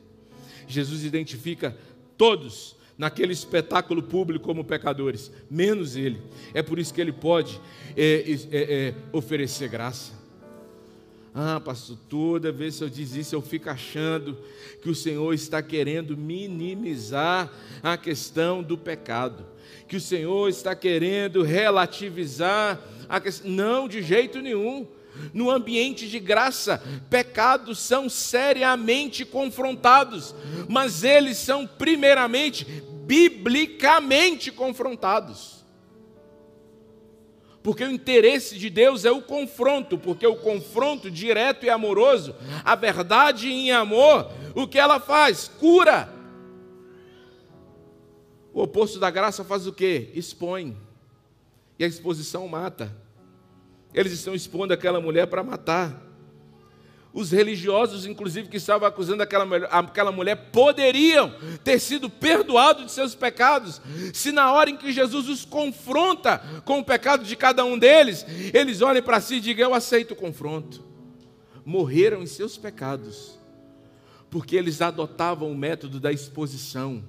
[0.66, 1.76] Jesus identifica
[2.16, 6.20] todos naquele espetáculo público como pecadores, menos ele.
[6.52, 7.60] É por isso que ele pode
[7.96, 10.17] é, é, é, oferecer graça.
[11.34, 14.36] Ah, pastor, toda vez que eu diz isso, eu fico achando
[14.82, 17.50] que o Senhor está querendo minimizar
[17.82, 19.46] a questão do pecado,
[19.86, 23.50] que o Senhor está querendo relativizar a questão.
[23.50, 24.86] Não, de jeito nenhum.
[25.34, 30.34] No ambiente de graça, pecados são seriamente confrontados,
[30.68, 32.64] mas eles são primeiramente
[33.04, 35.57] biblicamente confrontados.
[37.62, 42.74] Porque o interesse de Deus é o confronto, porque o confronto direto e amoroso, a
[42.74, 45.48] verdade em amor, o que ela faz?
[45.58, 46.12] Cura.
[48.52, 50.10] O oposto da graça faz o quê?
[50.14, 50.76] Expõe.
[51.78, 52.94] E a exposição mata.
[53.92, 56.07] Eles estão expondo aquela mulher para matar.
[57.18, 62.92] Os religiosos, inclusive, que estavam acusando aquela mulher, aquela mulher, poderiam ter sido perdoados de
[62.92, 63.80] seus pecados,
[64.14, 68.24] se na hora em que Jesus os confronta com o pecado de cada um deles,
[68.54, 70.84] eles olhem para si e digam: Eu aceito o confronto.
[71.64, 73.36] Morreram em seus pecados,
[74.30, 77.02] porque eles adotavam o método da exposição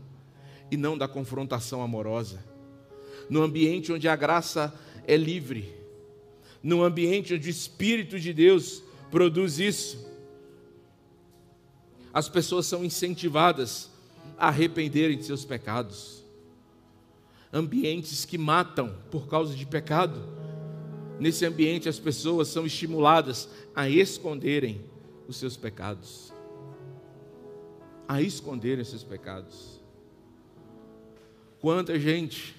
[0.72, 2.44] e não da confrontação amorosa.
[3.30, 4.74] No ambiente onde a graça
[5.06, 5.72] é livre,
[6.64, 10.08] no ambiente onde o Espírito de Deus produz isso.
[12.14, 13.90] As pessoas são incentivadas
[14.38, 16.24] a arrependerem de seus pecados.
[17.52, 20.22] Ambientes que matam por causa de pecado.
[21.20, 24.82] Nesse ambiente, as pessoas são estimuladas a esconderem
[25.28, 26.34] os seus pecados.
[28.08, 29.80] A esconderem os seus pecados.
[31.60, 32.56] Quanta gente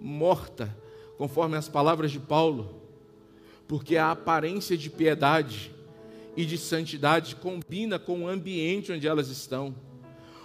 [0.00, 0.74] morta,
[1.18, 2.85] conforme as palavras de Paulo,
[3.66, 5.72] porque a aparência de piedade
[6.36, 9.74] e de santidade combina com o ambiente onde elas estão.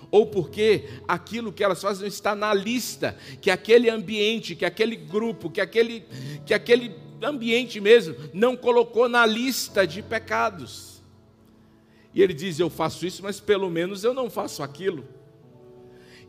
[0.10, 5.49] Ou porque aquilo que elas fazem está na lista, que aquele ambiente, que aquele grupo,
[5.49, 6.05] que aquele,
[6.45, 11.01] que aquele ambiente mesmo não colocou na lista de pecados.
[12.13, 15.07] E ele diz: Eu faço isso, mas pelo menos eu não faço aquilo.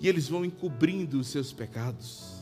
[0.00, 2.41] E eles vão encobrindo os seus pecados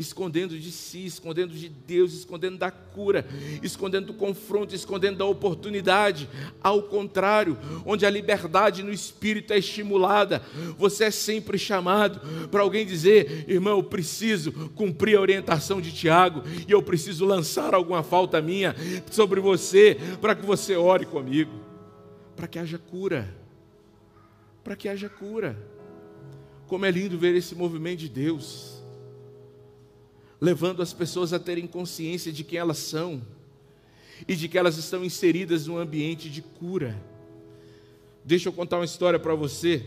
[0.00, 3.26] escondendo de si, escondendo de Deus, escondendo da cura,
[3.62, 6.28] escondendo do confronto, escondendo da oportunidade.
[6.62, 10.42] Ao contrário, onde a liberdade no espírito é estimulada,
[10.78, 16.42] você é sempre chamado para alguém dizer: irmão, eu preciso cumprir a orientação de Tiago
[16.66, 18.74] e eu preciso lançar alguma falta minha
[19.10, 21.52] sobre você, para que você ore comigo,
[22.34, 23.38] para que haja cura.
[24.64, 25.58] Para que haja cura.
[26.66, 28.79] Como é lindo ver esse movimento de Deus
[30.40, 33.20] levando as pessoas a terem consciência de quem elas são
[34.26, 37.00] e de que elas estão inseridas num ambiente de cura.
[38.24, 39.86] Deixa eu contar uma história para você.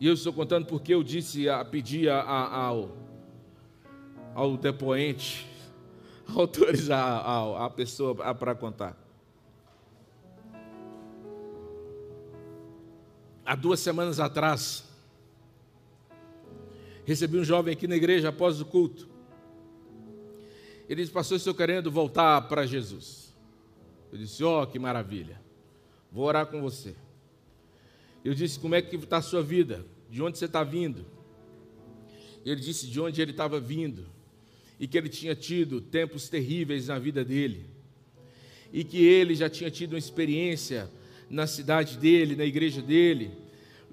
[0.00, 2.96] E eu estou contando porque eu disse, a, pedi a, a, ao,
[4.34, 5.46] ao depoente
[6.34, 8.96] autorizar a, a pessoa para contar.
[13.44, 14.84] Há duas semanas atrás,
[17.04, 19.08] Recebi um jovem aqui na igreja após o culto.
[20.88, 23.34] Ele disse, pastor, estou querendo voltar para Jesus.
[24.12, 25.40] Eu disse, ó, oh, que maravilha.
[26.10, 26.94] Vou orar com você.
[28.24, 29.84] Eu disse, como é que está a sua vida?
[30.10, 31.06] De onde você está vindo?
[32.44, 34.06] Ele disse de onde ele estava vindo.
[34.78, 37.66] E que ele tinha tido tempos terríveis na vida dele.
[38.72, 40.90] E que ele já tinha tido uma experiência
[41.28, 43.32] na cidade dele, na igreja dele.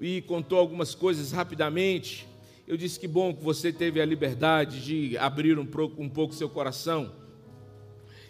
[0.00, 2.28] E contou algumas coisas rapidamente
[2.70, 6.32] eu disse que bom que você teve a liberdade de abrir um pouco, um pouco
[6.32, 7.12] seu coração.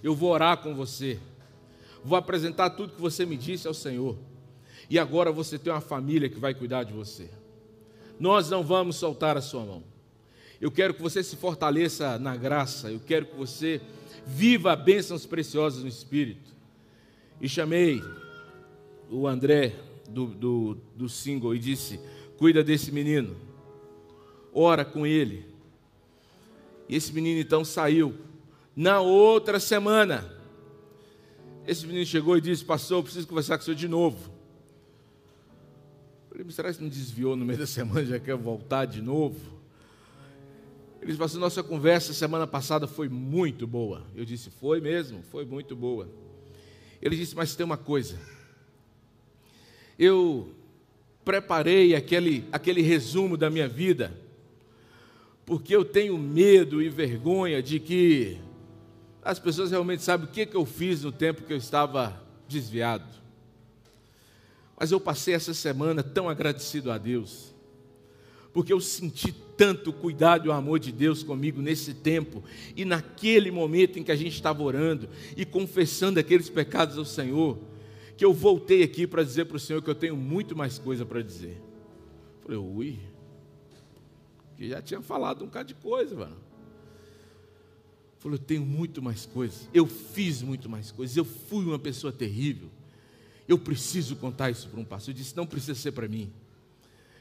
[0.03, 1.20] Eu vou orar com você.
[2.03, 4.16] Vou apresentar tudo que você me disse ao Senhor.
[4.88, 7.29] E agora você tem uma família que vai cuidar de você.
[8.18, 9.85] Nós não vamos soltar a sua mão.
[10.59, 12.90] Eu quero que você se fortaleça na graça.
[12.90, 13.79] Eu quero que você
[14.26, 16.50] viva bênçãos preciosas no Espírito.
[17.42, 18.03] E chamei
[19.11, 19.74] o André
[20.09, 22.00] do, do, do single e disse:
[22.38, 23.49] Cuida desse menino
[24.52, 25.46] ora com ele.
[26.88, 28.14] E esse menino então saiu.
[28.74, 30.36] Na outra semana,
[31.66, 34.32] esse menino chegou e disse: Pastor, eu preciso conversar com o senhor de novo.
[36.30, 39.60] Eu falei, será que não desviou no meio da semana, já quer voltar de novo?
[41.00, 44.06] Ele disse, pastor, nossa conversa semana passada foi muito boa.
[44.14, 46.08] Eu disse, foi mesmo, foi muito boa.
[47.00, 48.18] Ele disse, mas tem uma coisa.
[49.98, 50.52] Eu
[51.24, 54.12] preparei aquele, aquele resumo da minha vida
[55.50, 58.38] porque eu tenho medo e vergonha de que
[59.20, 63.12] as pessoas realmente sabem o que, que eu fiz no tempo que eu estava desviado.
[64.78, 67.52] Mas eu passei essa semana tão agradecido a Deus,
[68.52, 72.44] porque eu senti tanto o cuidado e o amor de Deus comigo nesse tempo
[72.76, 77.58] e naquele momento em que a gente estava orando e confessando aqueles pecados ao Senhor,
[78.16, 81.04] que eu voltei aqui para dizer para o Senhor que eu tenho muito mais coisa
[81.04, 81.60] para dizer.
[82.40, 83.09] falei, ui,
[84.61, 86.36] que já tinha falado um bocado de coisa, mano.
[88.18, 92.12] Falou, eu tenho muito mais coisas, eu fiz muito mais coisas, eu fui uma pessoa
[92.12, 92.68] terrível.
[93.48, 95.14] Eu preciso contar isso para um pastor.
[95.14, 96.30] Eu disse, não precisa ser para mim.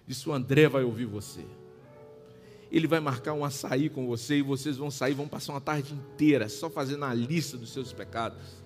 [0.05, 1.45] Disse, o André vai ouvir você.
[2.69, 5.93] Ele vai marcar um açaí com você e vocês vão sair, vão passar uma tarde
[5.93, 8.61] inteira só fazendo a lista dos seus pecados.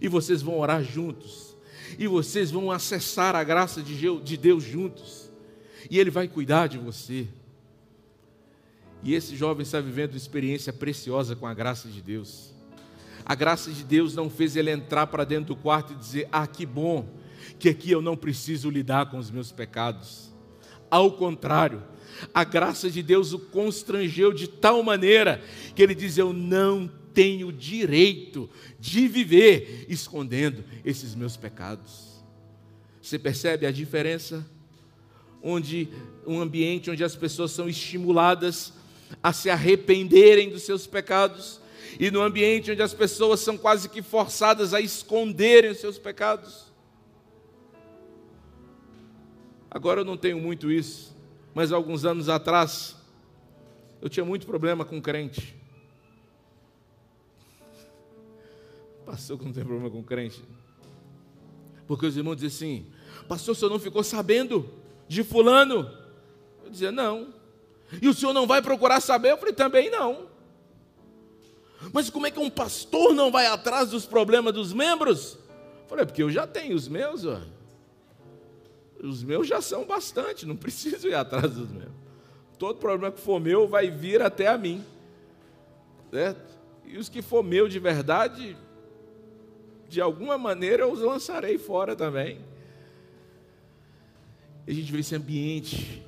[0.00, 1.54] E vocês vão orar juntos.
[1.98, 5.30] E vocês vão acessar a graça de Deus juntos.
[5.90, 7.28] E Ele vai cuidar de você.
[9.02, 12.52] E esse jovem está vivendo uma experiência preciosa com a graça de Deus.
[13.24, 16.46] A graça de Deus não fez ele entrar para dentro do quarto e dizer: Ah,
[16.46, 17.08] que bom,
[17.58, 20.32] que aqui eu não preciso lidar com os meus pecados.
[20.90, 21.82] Ao contrário,
[22.32, 25.42] a graça de Deus o constrangeu de tal maneira
[25.74, 28.48] que ele diz: Eu não tenho direito
[28.80, 32.24] de viver escondendo esses meus pecados.
[33.00, 34.46] Você percebe a diferença?
[35.42, 35.88] Onde
[36.26, 38.72] um ambiente onde as pessoas são estimuladas
[39.22, 41.60] a se arrependerem dos seus pecados,
[41.98, 46.66] e no ambiente onde as pessoas são quase que forçadas a esconderem os seus pecados.
[49.70, 51.16] Agora eu não tenho muito isso,
[51.54, 52.96] mas alguns anos atrás
[54.00, 55.56] eu tinha muito problema com crente.
[59.04, 60.42] Pastor que não tem problema com crente.
[61.86, 62.86] Porque os irmãos diziam assim:
[63.26, 64.68] Pastor, o senhor não ficou sabendo
[65.08, 65.90] de Fulano?
[66.62, 67.32] Eu dizia: Não.
[68.02, 69.32] E o senhor não vai procurar saber?
[69.32, 70.28] Eu falei: Também não.
[71.92, 75.34] Mas como é que um pastor não vai atrás dos problemas dos membros?
[75.82, 77.40] Eu falei: Porque eu já tenho os meus, ó.
[79.02, 81.92] Os meus já são bastante, não preciso ir atrás dos meus.
[82.58, 84.84] Todo problema que for meu vai vir até a mim.
[86.10, 86.58] Certo?
[86.84, 88.56] E os que for meu de verdade,
[89.88, 92.40] de alguma maneira eu os lançarei fora também.
[94.66, 96.02] E a gente vê esse ambiente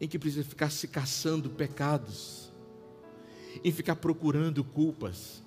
[0.00, 2.50] em que precisa ficar se caçando pecados,
[3.62, 5.42] em ficar procurando culpas,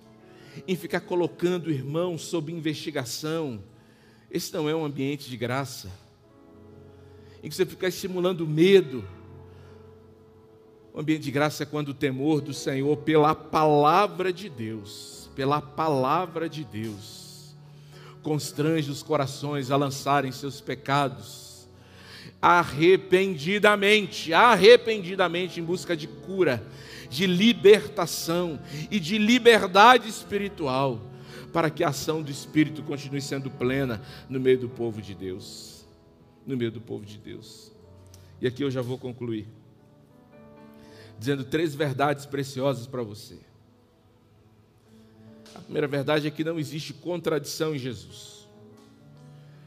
[0.68, 3.64] em ficar colocando o irmão sob investigação.
[4.30, 5.91] Esse não é um ambiente de graça,
[7.41, 9.04] em que você fica estimulando medo.
[10.93, 15.62] O ambiente de graça é quando o temor do Senhor pela palavra de Deus pela
[15.62, 17.56] palavra de Deus,
[18.22, 21.53] constrange os corações a lançarem seus pecados,
[22.43, 26.61] arrependidamente, arrependidamente em busca de cura,
[27.09, 28.59] de libertação
[28.91, 30.99] e de liberdade espiritual,
[31.53, 35.85] para que a ação do Espírito continue sendo plena no meio do povo de Deus.
[36.45, 37.71] No meio do povo de Deus.
[38.41, 39.47] E aqui eu já vou concluir,
[41.17, 43.37] dizendo três verdades preciosas para você.
[45.55, 48.32] A primeira verdade é que não existe contradição em Jesus.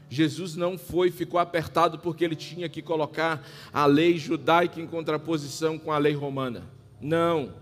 [0.09, 5.77] Jesus não foi, ficou apertado porque ele tinha que colocar a lei judaica em contraposição
[5.77, 6.63] com a lei romana.
[7.01, 7.53] Não.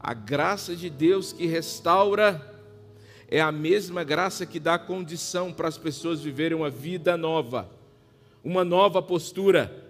[0.00, 2.56] A graça de Deus que restaura
[3.30, 7.68] é a mesma graça que dá condição para as pessoas viverem uma vida nova,
[8.42, 9.84] uma nova postura,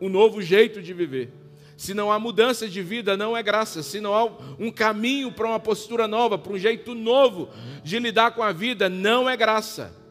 [0.00, 1.32] um novo jeito de viver.
[1.78, 3.82] Se não há mudança de vida, não é graça.
[3.82, 4.24] Se não há
[4.58, 7.48] um caminho para uma postura nova, para um jeito novo
[7.82, 10.01] de lidar com a vida, não é graça.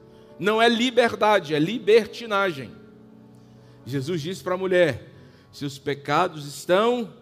[0.41, 2.71] Não é liberdade, é libertinagem.
[3.85, 5.07] Jesus disse para a mulher:
[5.51, 7.13] Seus pecados estão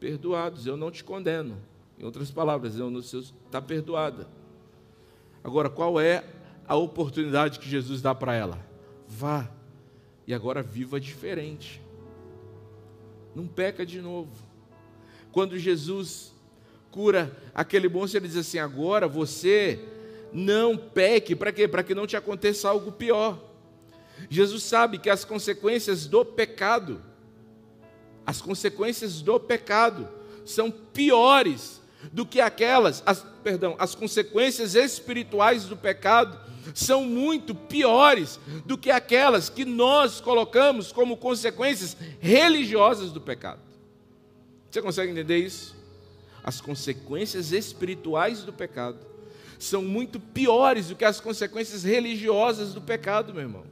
[0.00, 1.60] perdoados, eu não te condeno.
[1.98, 4.26] Em outras palavras, está perdoada.
[5.44, 6.24] Agora, qual é
[6.66, 8.58] a oportunidade que Jesus dá para ela?
[9.06, 9.50] Vá
[10.26, 11.82] e agora viva diferente
[13.38, 14.32] não peca de novo.
[15.30, 16.34] Quando Jesus
[16.90, 19.78] cura aquele moço, ele diz assim: agora você
[20.32, 21.66] não peque, para quê?
[21.66, 23.38] Para que não te aconteça algo pior.
[24.28, 27.00] Jesus sabe que as consequências do pecado,
[28.26, 30.08] as consequências do pecado,
[30.44, 31.80] são piores
[32.12, 36.38] do que aquelas, as, perdão, as consequências espirituais do pecado
[36.74, 43.60] são muito piores do que aquelas que nós colocamos como consequências religiosas do pecado.
[44.70, 45.76] Você consegue entender isso?
[46.44, 48.98] As consequências espirituais do pecado
[49.58, 53.64] são muito piores do que as consequências religiosas do pecado, meu irmão.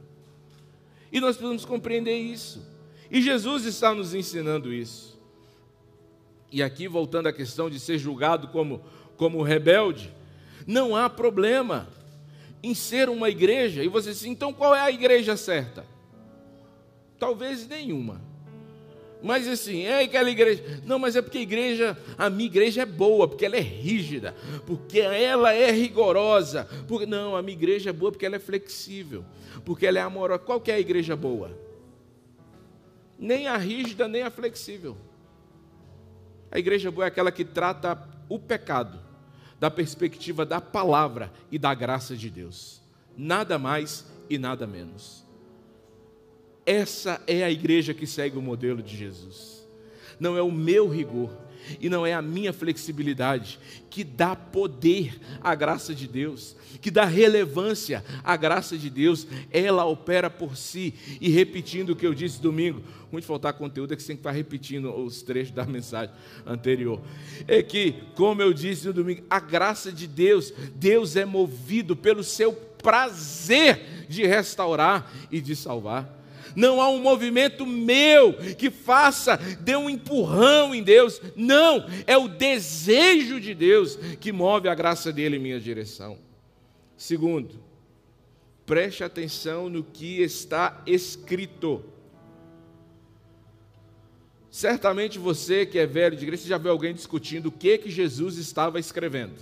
[1.11, 2.65] E nós precisamos compreender isso.
[3.09, 5.17] E Jesus está nos ensinando isso.
[6.51, 8.81] E aqui, voltando à questão de ser julgado como,
[9.15, 10.13] como rebelde,
[10.65, 11.87] não há problema
[12.61, 15.85] em ser uma igreja, e você diz, então qual é a igreja certa?
[17.17, 18.21] Talvez nenhuma.
[19.21, 20.81] Mas assim, é aquela igreja.
[20.85, 24.35] Não, mas é porque a igreja, a minha igreja é boa, porque ela é rígida,
[24.65, 26.67] porque ela é rigorosa.
[26.87, 29.25] Porque, não, a minha igreja é boa porque ela é flexível,
[29.65, 30.39] porque ela é amorosa.
[30.39, 31.57] Qual que é a igreja boa?
[33.17, 34.95] Nem a rígida, nem a flexível.
[36.51, 37.97] A igreja boa é aquela que trata
[38.29, 38.99] o pecado
[39.59, 42.81] da perspectiva da palavra e da graça de Deus.
[43.17, 45.26] Nada mais e nada menos.
[46.67, 49.65] Essa é a igreja que segue o modelo de Jesus.
[50.19, 51.31] Não é o meu rigor,
[51.79, 53.59] e não é a minha flexibilidade
[53.89, 59.25] que dá poder à graça de Deus, que dá relevância à graça de Deus.
[59.51, 60.93] Ela opera por si.
[61.19, 64.21] E repetindo o que eu disse domingo, muito faltar conteúdo é que você tem que
[64.21, 66.13] estar repetindo os trechos da mensagem
[66.45, 67.01] anterior.
[67.47, 72.23] É que, como eu disse no domingo, a graça de Deus, Deus é movido pelo
[72.23, 76.16] seu prazer de restaurar e de salvar
[76.55, 81.21] não há um movimento meu que faça, dê um empurrão em Deus.
[81.35, 86.17] Não, é o desejo de Deus que move a graça dele em minha direção.
[86.97, 87.59] Segundo,
[88.65, 91.83] preste atenção no que está escrito.
[94.49, 98.37] Certamente você que é velho de igreja, já viu alguém discutindo o que que Jesus
[98.37, 99.37] estava escrevendo.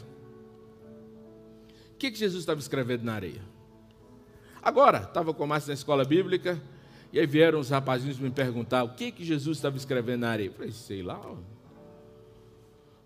[1.94, 3.42] O que que Jesus estava escrevendo na areia?
[4.62, 6.62] Agora, estava com o Márcio na escola bíblica,
[7.16, 10.48] e aí vieram os rapazinhos me perguntar o que, que Jesus estava escrevendo na areia.
[10.50, 11.18] Eu falei, sei lá.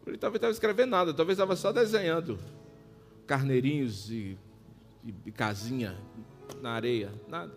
[0.07, 2.39] Ele talvez estava escrevendo nada, talvez estava só desenhando
[3.27, 4.35] carneirinhos e,
[5.05, 5.95] e, e casinha
[6.59, 7.53] na areia, nada.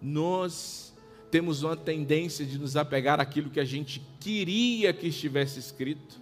[0.00, 0.96] Nós
[1.30, 6.18] temos uma tendência de nos apegar àquilo que a gente queria que estivesse escrito,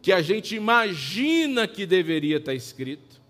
[0.00, 3.20] que a gente imagina que deveria estar escrito,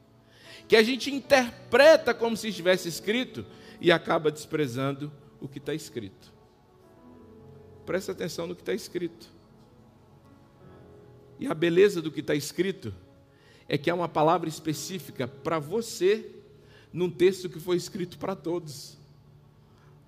[0.68, 3.46] que a gente interpreta como se estivesse escrito,
[3.80, 6.32] e acaba desprezando o que está escrito.
[7.84, 9.28] Presta atenção no que está escrito.
[11.38, 12.94] E a beleza do que está escrito
[13.68, 16.30] é que é uma palavra específica para você
[16.92, 18.96] num texto que foi escrito para todos.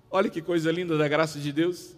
[0.09, 1.95] Olha que coisa linda da graça de Deus.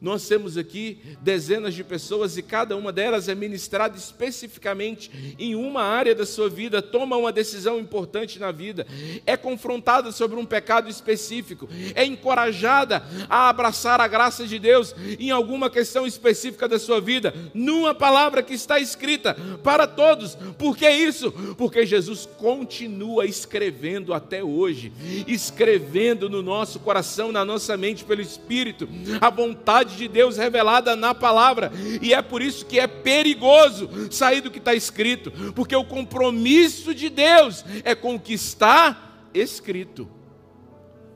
[0.00, 5.82] Nós temos aqui dezenas de pessoas e cada uma delas é ministrada especificamente em uma
[5.82, 8.86] área da sua vida, toma uma decisão importante na vida,
[9.26, 15.30] é confrontada sobre um pecado específico, é encorajada a abraçar a graça de Deus em
[15.30, 20.36] alguma questão específica da sua vida, numa palavra que está escrita para todos.
[20.56, 21.32] Por que isso?
[21.56, 24.92] Porque Jesus continua escrevendo até hoje,
[25.26, 28.88] escrevendo no nosso coração, na nossa mente pelo Espírito,
[29.20, 31.72] a vontade vontade de Deus revelada na palavra.
[32.02, 36.94] E é por isso que é perigoso sair do que está escrito, porque o compromisso
[36.94, 40.08] de Deus é com o que está escrito.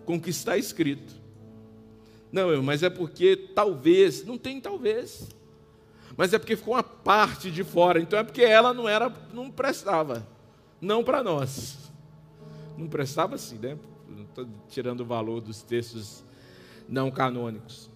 [0.04, 1.20] Com o que está escrito.
[2.32, 5.28] Não, mas é porque talvez, não tem talvez.
[6.16, 9.50] Mas é porque ficou uma parte de fora, então é porque ela não era, não
[9.50, 10.26] prestava.
[10.80, 11.78] Não para nós.
[12.76, 13.78] Não prestava assim, né?
[14.08, 16.24] Não estou tirando o valor dos textos
[16.88, 17.91] não canônicos.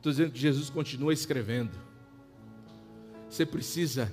[0.00, 1.72] Estou dizendo que Jesus continua escrevendo.
[3.28, 4.10] Você precisa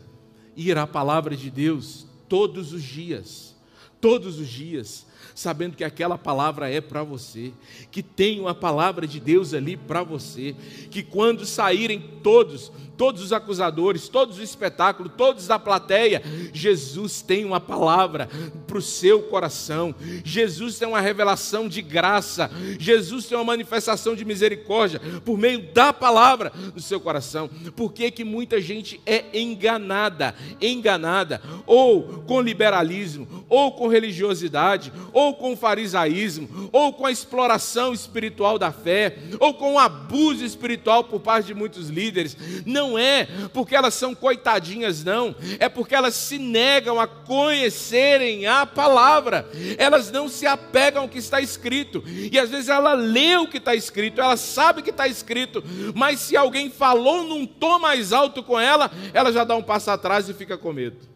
[0.54, 3.56] ir à palavra de Deus todos os dias,
[4.02, 7.54] todos os dias, sabendo que aquela palavra é para você,
[7.90, 10.58] que tem uma palavra de Deus ali para você,
[10.92, 16.22] que quando saírem todos, todos os acusadores, todos os espetáculos, todos da plateia,
[16.52, 18.28] Jesus tem uma palavra
[18.66, 19.94] para o seu coração,
[20.24, 25.94] Jesus tem uma revelação de graça, Jesus tem uma manifestação de misericórdia por meio da
[25.94, 27.50] palavra no seu coração.
[27.76, 35.36] Por que, que muita gente é enganada, enganada, ou com liberalismo, ou com religiosidade, ou
[35.36, 41.20] com farisaísmo, ou com a exploração espiritual da fé, ou com o abuso espiritual por
[41.20, 42.36] parte de muitos líderes?
[42.66, 48.48] Não não é porque elas são coitadinhas, não, é porque elas se negam a conhecerem
[48.48, 53.36] a palavra, elas não se apegam ao que está escrito, e às vezes ela lê
[53.36, 55.64] o que está escrito, ela sabe que está escrito,
[55.94, 59.92] mas se alguém falou num tom mais alto com ela, ela já dá um passo
[59.92, 61.08] atrás e fica com medo.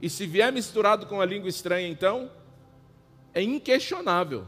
[0.00, 2.30] E se vier misturado com a língua estranha, então,
[3.32, 4.44] é inquestionável.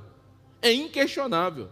[0.60, 1.70] É inquestionável.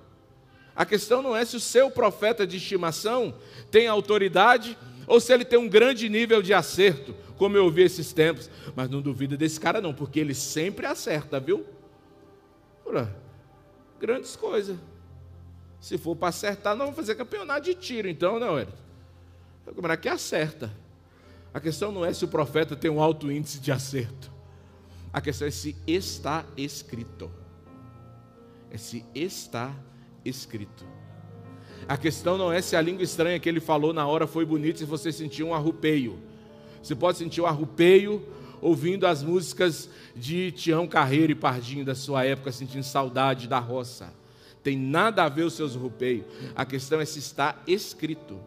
[0.77, 3.35] A questão não é se o seu profeta de estimação
[3.70, 8.12] tem autoridade ou se ele tem um grande nível de acerto, como eu ouvi esses
[8.12, 8.51] tempos.
[8.75, 11.64] Mas não duvida desse cara, não, porque ele sempre acerta, viu?
[12.85, 13.14] Ora,
[14.01, 14.77] grandes coisas.
[15.81, 18.66] Se for para acertar, não vamos fazer campeonato de tiro, então, não, é?
[19.66, 20.72] O camarada que acerta.
[21.53, 24.33] A questão não é se o profeta tem um alto índice de acerto.
[25.12, 27.31] A questão é se está escrito.
[28.70, 29.93] É se está escrito
[30.25, 30.85] escrito.
[31.87, 34.79] A questão não é se a língua estranha que ele falou na hora foi bonita,
[34.79, 36.18] se você sentiu um arrupeio.
[36.83, 38.27] Você pode sentir um arrupeio
[38.61, 44.12] ouvindo as músicas de Tião Carreiro e Pardinho da sua época, sentindo saudade da roça.
[44.62, 46.25] Tem nada a ver os seus arrupeios.
[46.57, 48.41] A questão é se está escrito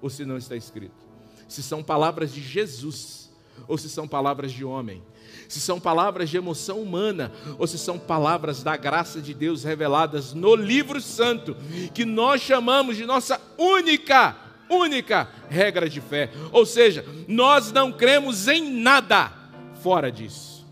[0.00, 1.04] ou se não está escrito.
[1.48, 3.32] Se são palavras de Jesus
[3.66, 5.02] ou se são palavras de homem,
[5.52, 10.32] se são palavras de emoção humana ou se são palavras da graça de Deus reveladas
[10.32, 11.54] no livro santo,
[11.92, 14.34] que nós chamamos de nossa única,
[14.70, 16.30] única regra de fé.
[16.52, 19.30] Ou seja, nós não cremos em nada
[19.82, 20.66] fora disso.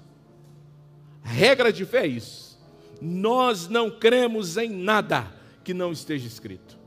[1.23, 2.59] A regra de fé é isso.
[3.03, 5.31] Nós não cremos em nada
[5.63, 6.79] que não esteja escrito.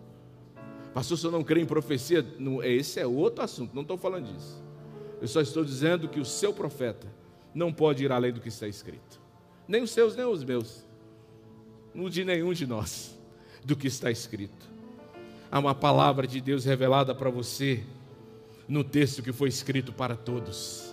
[0.96, 2.26] Pastor, se eu não creio em profecia,
[2.64, 4.64] esse é outro assunto, não estou falando disso.
[5.22, 7.08] Eu só estou dizendo que o seu profeta
[7.54, 9.22] não pode ir além do que está escrito.
[9.68, 10.86] Nem os seus, nem os meus.
[11.94, 13.18] Não de nenhum de nós,
[13.64, 14.72] do que está escrito.
[15.52, 17.84] Há uma palavra de Deus revelada para você
[18.68, 20.93] no texto que foi escrito para todos.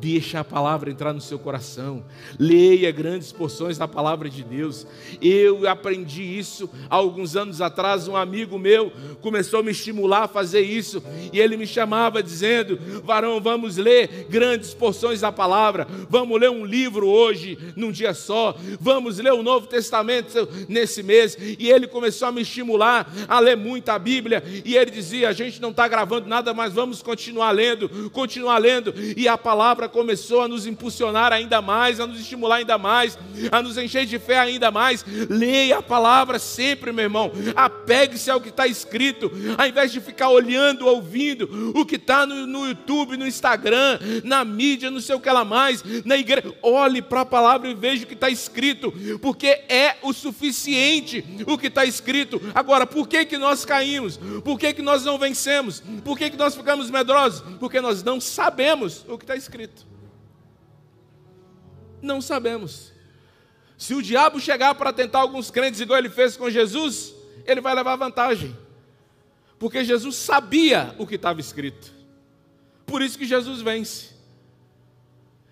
[0.00, 2.02] Deixa a palavra entrar no seu coração.
[2.38, 4.86] Leia grandes porções da palavra de Deus.
[5.20, 8.08] Eu aprendi isso há alguns anos atrás.
[8.08, 11.02] Um amigo meu começou a me estimular a fazer isso.
[11.32, 15.86] E ele me chamava dizendo: Varão, vamos ler grandes porções da palavra.
[16.08, 18.56] Vamos ler um livro hoje, num dia só.
[18.80, 21.36] Vamos ler o Novo Testamento nesse mês.
[21.58, 24.42] E ele começou a me estimular a ler muito a Bíblia.
[24.64, 28.94] E ele dizia: A gente não está gravando nada, mas vamos continuar lendo, continuar lendo.
[29.14, 33.18] E a palavra palavra começou a nos impulsionar ainda mais, a nos estimular ainda mais,
[33.50, 35.04] a nos encher de fé ainda mais.
[35.28, 37.32] Leia a palavra sempre, meu irmão.
[37.56, 42.46] Apegue-se ao que está escrito, ao invés de ficar olhando, ouvindo o que está no,
[42.46, 46.52] no YouTube, no Instagram, na mídia, não sei o que lá mais, na igreja.
[46.62, 51.56] Olhe para a palavra e veja o que está escrito, porque é o suficiente o
[51.56, 52.40] que está escrito.
[52.54, 54.18] Agora, por que, que nós caímos?
[54.44, 55.82] Por que, que nós não vencemos?
[56.04, 57.42] Por que, que nós ficamos medrosos?
[57.58, 59.69] Porque nós não sabemos o que está escrito.
[62.02, 62.92] Não sabemos.
[63.76, 67.14] Se o diabo chegar para tentar alguns crentes igual ele fez com Jesus,
[67.46, 68.56] ele vai levar vantagem.
[69.58, 71.92] Porque Jesus sabia o que estava escrito.
[72.84, 74.10] Por isso que Jesus vence.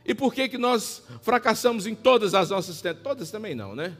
[0.04, 3.02] E por que, que nós fracassamos em todas as nossas tentas?
[3.02, 3.96] Todas também não, né?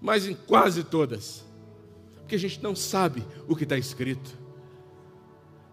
[0.00, 1.44] Mas em quase todas.
[2.18, 4.38] Porque a gente não sabe o que está escrito.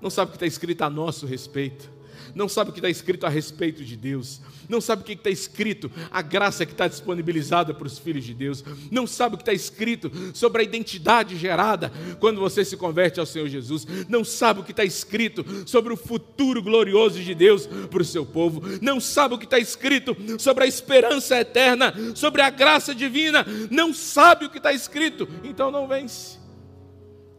[0.01, 1.93] Não sabe o que está escrito a nosso respeito
[2.36, 5.29] não sabe o que está escrito a respeito de Deus, não sabe o que está
[5.29, 9.43] escrito, a graça que está disponibilizada para os filhos de Deus, não sabe o que
[9.43, 14.61] está escrito sobre a identidade gerada quando você se converte ao Senhor Jesus, não sabe
[14.61, 18.99] o que está escrito sobre o futuro glorioso de Deus para o seu povo, não
[18.99, 24.45] sabe o que está escrito sobre a esperança eterna, sobre a graça divina, não sabe
[24.45, 26.38] o que está escrito, então não vence.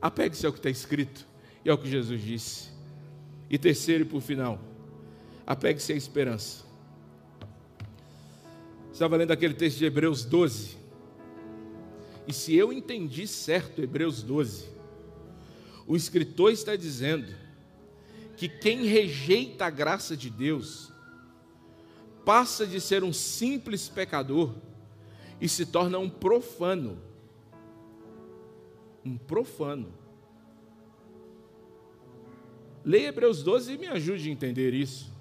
[0.00, 1.26] Apegue-se ao que está escrito
[1.64, 2.68] e ao que Jesus disse.
[3.48, 4.60] E terceiro e por final,
[5.46, 6.64] apegue-se à esperança.
[8.92, 10.76] Estava lendo aquele texto de Hebreus 12.
[12.26, 14.68] E se eu entendi certo Hebreus 12,
[15.86, 17.34] o escritor está dizendo
[18.36, 20.92] que quem rejeita a graça de Deus
[22.24, 24.54] passa de ser um simples pecador
[25.40, 26.98] e se torna um profano.
[29.04, 29.92] Um profano.
[32.84, 35.13] Leia Hebreus 12 e me ajude a entender isso.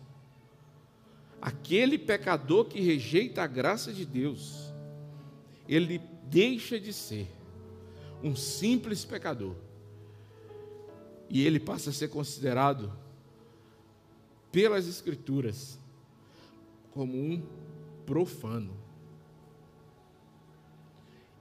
[1.44, 4.74] Aquele pecador que rejeita a graça de Deus,
[5.68, 7.28] ele deixa de ser
[8.24, 9.54] um simples pecador
[11.30, 12.94] e ele passa a ser considerado
[14.54, 15.78] pelas Escrituras
[16.92, 17.46] como um
[18.06, 18.74] profano.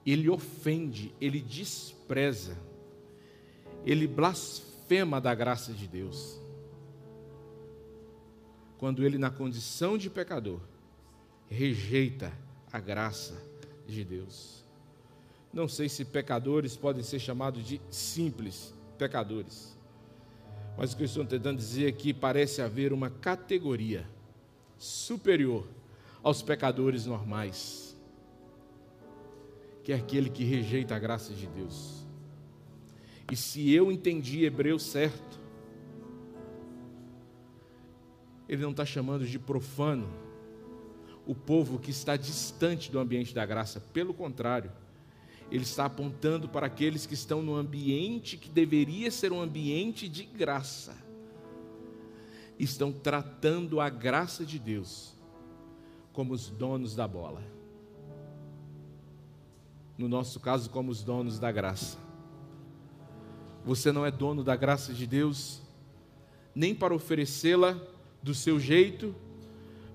[0.05, 2.59] Ele ofende, ele despreza,
[3.87, 6.42] ele blasfema da graça de Deus
[8.83, 10.59] quando ele, na condição de pecador,
[11.49, 12.33] rejeita
[12.73, 13.41] a graça
[13.87, 14.65] de Deus.
[15.53, 19.79] Não sei se pecadores podem ser chamados de simples pecadores,
[20.77, 24.05] mas o que eu estou tentando dizer é parece haver uma categoria
[24.77, 25.65] superior
[26.21, 27.97] aos pecadores normais,
[29.85, 32.05] que é aquele que rejeita a graça de Deus.
[33.31, 35.39] E se eu entendi Hebreu certo,
[38.53, 40.07] ele não está chamando de profano
[41.27, 44.71] o povo que está distante do ambiente da graça, pelo contrário,
[45.51, 50.25] ele está apontando para aqueles que estão no ambiente que deveria ser um ambiente de
[50.25, 50.95] graça,
[52.59, 55.15] estão tratando a graça de Deus
[56.13, 57.43] como os donos da bola.
[59.97, 61.97] No nosso caso, como os donos da graça.
[63.65, 65.63] Você não é dono da graça de Deus,
[66.55, 67.81] nem para oferecê-la
[68.23, 69.15] do seu jeito,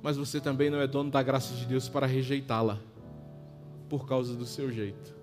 [0.01, 2.79] mas você também não é dono da graça de Deus para rejeitá-la
[3.89, 5.15] por causa do seu jeito.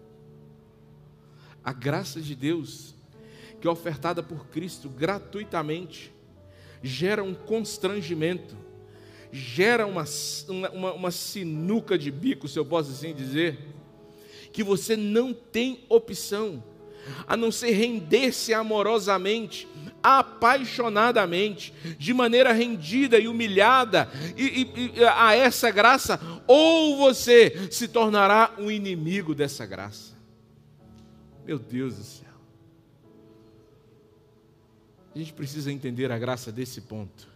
[1.62, 2.94] A graça de Deus,
[3.61, 6.12] que é ofertada por Cristo gratuitamente,
[6.82, 8.57] gera um constrangimento,
[9.32, 10.05] gera uma,
[10.72, 13.59] uma, uma sinuca de bico, se eu posso assim dizer,
[14.52, 16.62] que você não tem opção
[17.26, 19.68] a não ser render-se amorosamente,
[20.02, 27.88] apaixonadamente, de maneira rendida e humilhada e, e, e, a essa graça, ou você se
[27.88, 30.14] tornará um inimigo dessa graça.
[31.46, 32.24] Meu Deus do céu.
[35.14, 37.28] A gente precisa entender a graça desse ponto.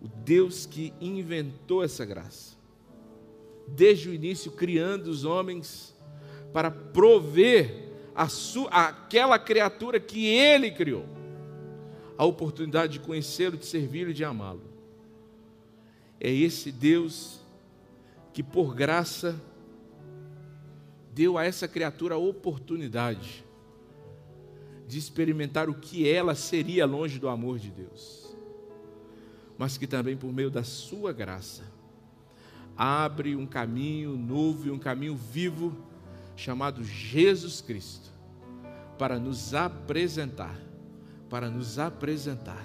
[0.00, 2.56] O Deus que inventou essa graça,
[3.68, 5.91] desde o início, criando os homens
[6.52, 11.06] para prover a sua, aquela criatura que Ele criou,
[12.16, 14.62] a oportunidade de conhecê-lo, de servi-lo e de amá-lo.
[16.20, 17.40] É esse Deus
[18.32, 19.40] que, por graça,
[21.12, 23.44] deu a essa criatura a oportunidade
[24.86, 28.36] de experimentar o que ela seria longe do amor de Deus,
[29.56, 31.64] mas que também, por meio da sua graça,
[32.76, 35.76] abre um caminho novo e um caminho vivo
[36.42, 38.10] chamado Jesus Cristo
[38.98, 40.58] para nos apresentar,
[41.28, 42.64] para nos apresentar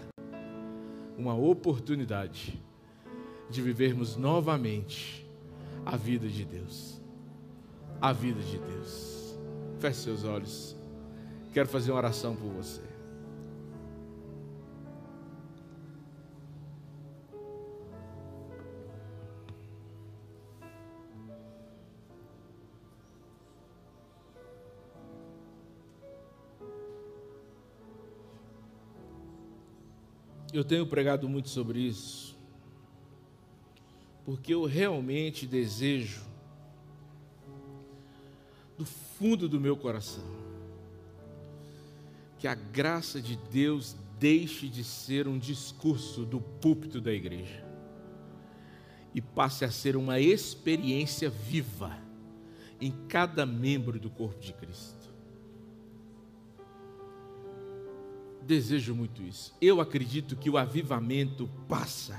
[1.17, 2.61] uma oportunidade
[3.49, 5.25] de vivermos novamente
[5.86, 6.97] a vida de Deus
[8.01, 9.38] a vida de Deus.
[9.80, 10.75] Feche seus olhos.
[11.53, 12.82] Quero fazer uma oração por você.
[30.58, 32.36] Eu tenho pregado muito sobre isso,
[34.26, 36.26] porque eu realmente desejo
[38.76, 40.24] do fundo do meu coração,
[42.39, 47.64] que a graça de Deus deixe de ser um discurso do púlpito da igreja
[49.14, 51.95] e passe a ser uma experiência viva
[52.82, 54.97] em cada membro do corpo de Cristo.
[58.48, 59.54] Desejo muito isso.
[59.60, 62.18] Eu acredito que o avivamento passa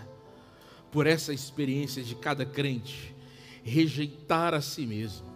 [0.93, 3.15] por essa experiência de cada crente
[3.65, 5.27] rejeitar a si mesmo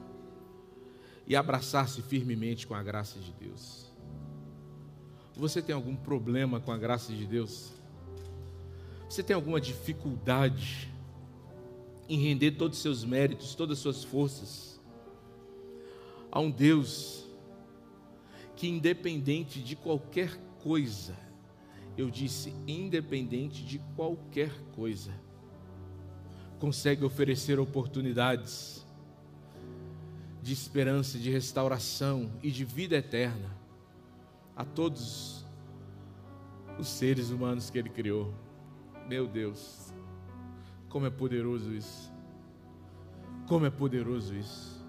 [1.26, 3.90] e abraçar-se firmemente com a graça de Deus.
[5.34, 7.72] Você tem algum problema com a graça de Deus?
[9.08, 10.92] Você tem alguma dificuldade
[12.06, 14.78] em render todos os seus méritos, todas as suas forças
[16.30, 17.24] a um Deus
[18.56, 21.16] que, independente de qualquer coisa,
[21.96, 25.12] eu disse, independente de qualquer coisa,
[26.58, 28.86] consegue oferecer oportunidades
[30.40, 33.50] de esperança, de restauração e de vida eterna
[34.56, 35.44] a todos
[36.78, 38.34] os seres humanos que Ele criou.
[39.08, 39.92] Meu Deus,
[40.88, 42.12] como é poderoso isso!
[43.46, 44.82] Como é poderoso isso!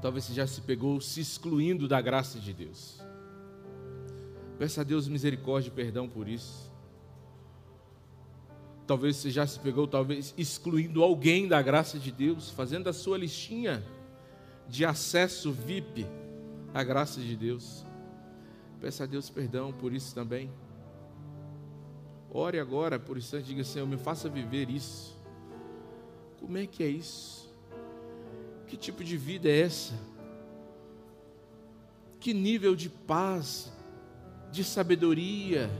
[0.00, 3.05] Talvez você já se pegou se excluindo da graça de Deus.
[4.58, 6.72] Peça a Deus misericórdia e perdão por isso.
[8.86, 13.18] Talvez você já se pegou, talvez excluindo alguém da graça de Deus, fazendo a sua
[13.18, 13.84] listinha
[14.68, 16.06] de acesso VIP
[16.72, 17.84] à graça de Deus.
[18.80, 20.50] Peça a Deus perdão por isso também.
[22.30, 25.16] Ore agora por isso, diga Senhor, me faça viver isso.
[26.38, 27.50] Como é que é isso?
[28.66, 29.94] Que tipo de vida é essa?
[32.20, 33.72] Que nível de paz,
[34.56, 35.70] de sabedoria,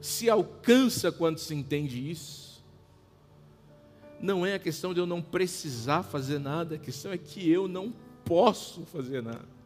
[0.00, 2.64] se alcança quando se entende isso.
[4.20, 7.68] Não é a questão de eu não precisar fazer nada, a questão é que eu
[7.68, 7.92] não
[8.24, 9.58] posso fazer nada.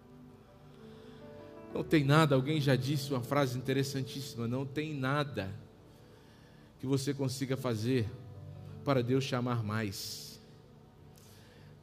[1.73, 5.49] Não tem nada, alguém já disse uma frase interessantíssima: não tem nada
[6.79, 8.11] que você consiga fazer
[8.85, 10.41] para Deus chamar mais.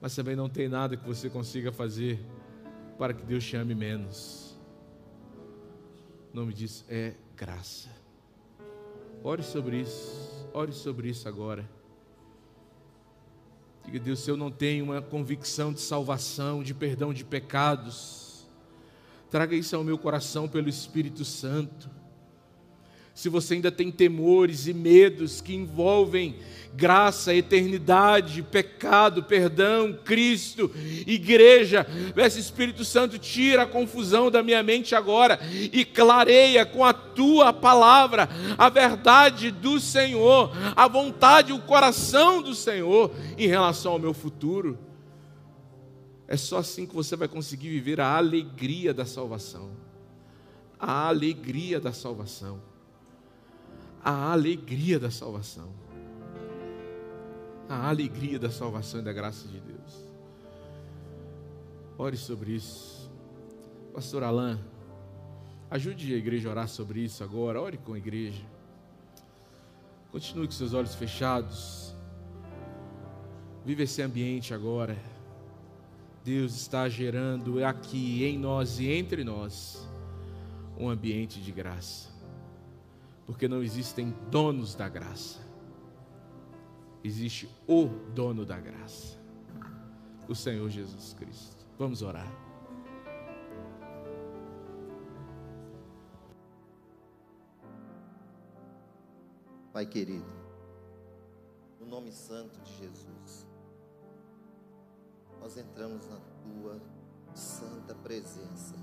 [0.01, 2.19] Mas também não tem nada que você consiga fazer
[2.97, 4.48] para que Deus chame menos.
[6.31, 7.89] O nome disso é graça.
[9.23, 11.67] Ore sobre isso, ore sobre isso agora.
[13.83, 18.47] Diga, Deus, se eu não tenho uma convicção de salvação, de perdão de pecados,
[19.29, 21.89] traga isso ao meu coração pelo Espírito Santo
[23.19, 26.37] se você ainda tem temores e medos que envolvem
[26.73, 30.71] graça, eternidade, pecado, perdão, Cristo,
[31.05, 36.93] igreja, esse Espírito Santo tira a confusão da minha mente agora e clareia com a
[36.93, 43.99] tua palavra a verdade do Senhor, a vontade, o coração do Senhor em relação ao
[43.99, 44.79] meu futuro.
[46.25, 49.71] É só assim que você vai conseguir viver a alegria da salvação.
[50.79, 52.69] A alegria da salvação
[54.03, 55.69] a alegria da salvação.
[57.67, 60.05] A alegria da salvação e da graça de Deus.
[61.97, 63.11] Ore sobre isso.
[63.93, 64.59] Pastor Alain,
[65.69, 67.61] ajude a igreja a orar sobre isso agora.
[67.61, 68.43] Ore com a igreja.
[70.11, 71.95] Continue com seus olhos fechados.
[73.65, 74.97] Vive esse ambiente agora.
[76.23, 79.87] Deus está gerando aqui em nós e entre nós
[80.77, 82.09] um ambiente de graça.
[83.29, 85.37] Porque não existem donos da graça.
[87.03, 89.19] Existe o dono da graça.
[90.27, 91.63] O Senhor Jesus Cristo.
[91.77, 92.27] Vamos orar.
[99.71, 100.33] Pai querido,
[101.79, 103.47] no nome santo de Jesus,
[105.39, 106.81] nós entramos na tua
[107.35, 108.73] santa presença.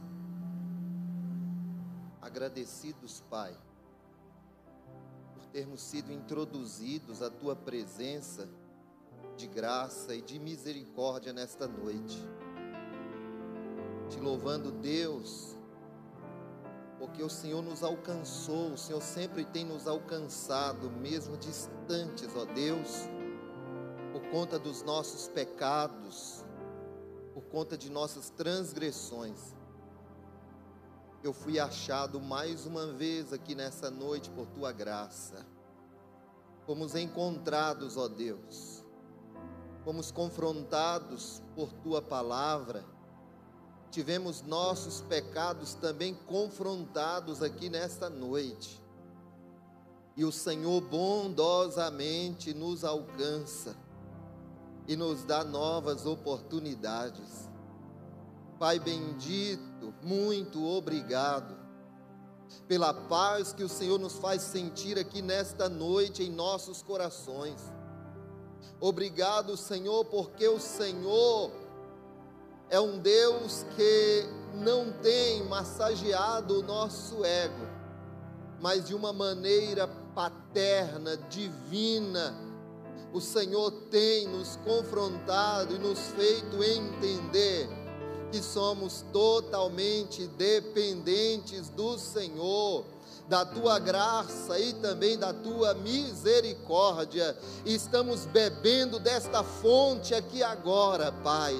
[2.22, 3.65] Agradecidos, Pai,
[5.56, 8.46] termos sido introduzidos à tua presença
[9.38, 12.22] de graça e de misericórdia nesta noite.
[14.10, 15.56] Te louvando, Deus,
[16.98, 23.08] porque o Senhor nos alcançou, o Senhor sempre tem nos alcançado, mesmo distantes, ó Deus,
[24.12, 26.44] por conta dos nossos pecados,
[27.32, 29.55] por conta de nossas transgressões.
[31.26, 35.44] Eu fui achado mais uma vez aqui nessa noite por tua graça.
[36.64, 38.84] Fomos encontrados, ó Deus.
[39.82, 42.84] Fomos confrontados por tua palavra.
[43.90, 48.80] Tivemos nossos pecados também confrontados aqui nesta noite.
[50.16, 53.76] E o Senhor bondosamente nos alcança
[54.86, 57.50] e nos dá novas oportunidades.
[58.60, 61.56] Pai bendito, muito obrigado
[62.68, 67.60] pela paz que o Senhor nos faz sentir aqui nesta noite em nossos corações.
[68.80, 71.50] Obrigado, Senhor, porque o Senhor
[72.68, 74.24] é um Deus que
[74.54, 77.66] não tem massageado o nosso ego,
[78.60, 82.34] mas de uma maneira paterna, divina,
[83.12, 87.85] o Senhor tem nos confrontado e nos feito entender
[88.30, 92.84] que somos totalmente dependentes do Senhor,
[93.28, 97.36] da tua graça e também da tua misericórdia.
[97.64, 101.56] Estamos bebendo desta fonte aqui agora, Pai.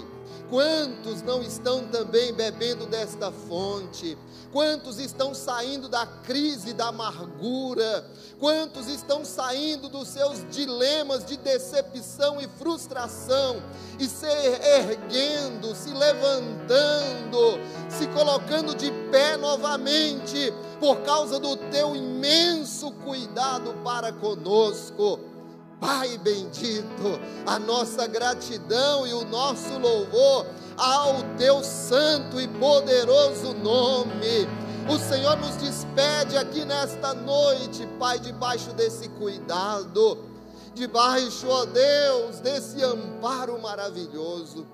[0.49, 4.17] Quantos não estão também bebendo desta fonte?
[4.57, 8.07] Quantos estão saindo da crise da amargura?
[8.41, 13.63] Quantos estão saindo dos seus dilemas de decepção e frustração
[14.01, 20.51] e se erguendo, se levantando, se colocando de pé novamente
[20.81, 25.21] por causa do teu imenso cuidado para conosco?
[25.79, 30.47] Pai bendito, a nossa gratidão e o nosso louvor
[30.77, 34.47] ao teu santo e poderoso nome.
[34.89, 40.25] O Senhor nos despede aqui nesta noite, Pai, debaixo desse cuidado,
[40.75, 44.67] debaixo, ó Deus, desse amparo maravilhoso.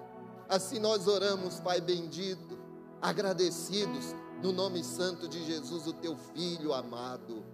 [0.49, 2.59] Assim nós oramos, Pai bendito,
[3.01, 7.45] agradecidos no nome santo de Jesus, o teu filho amado.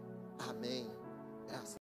[0.48, 0.90] Amém.
[1.46, 1.76] Graças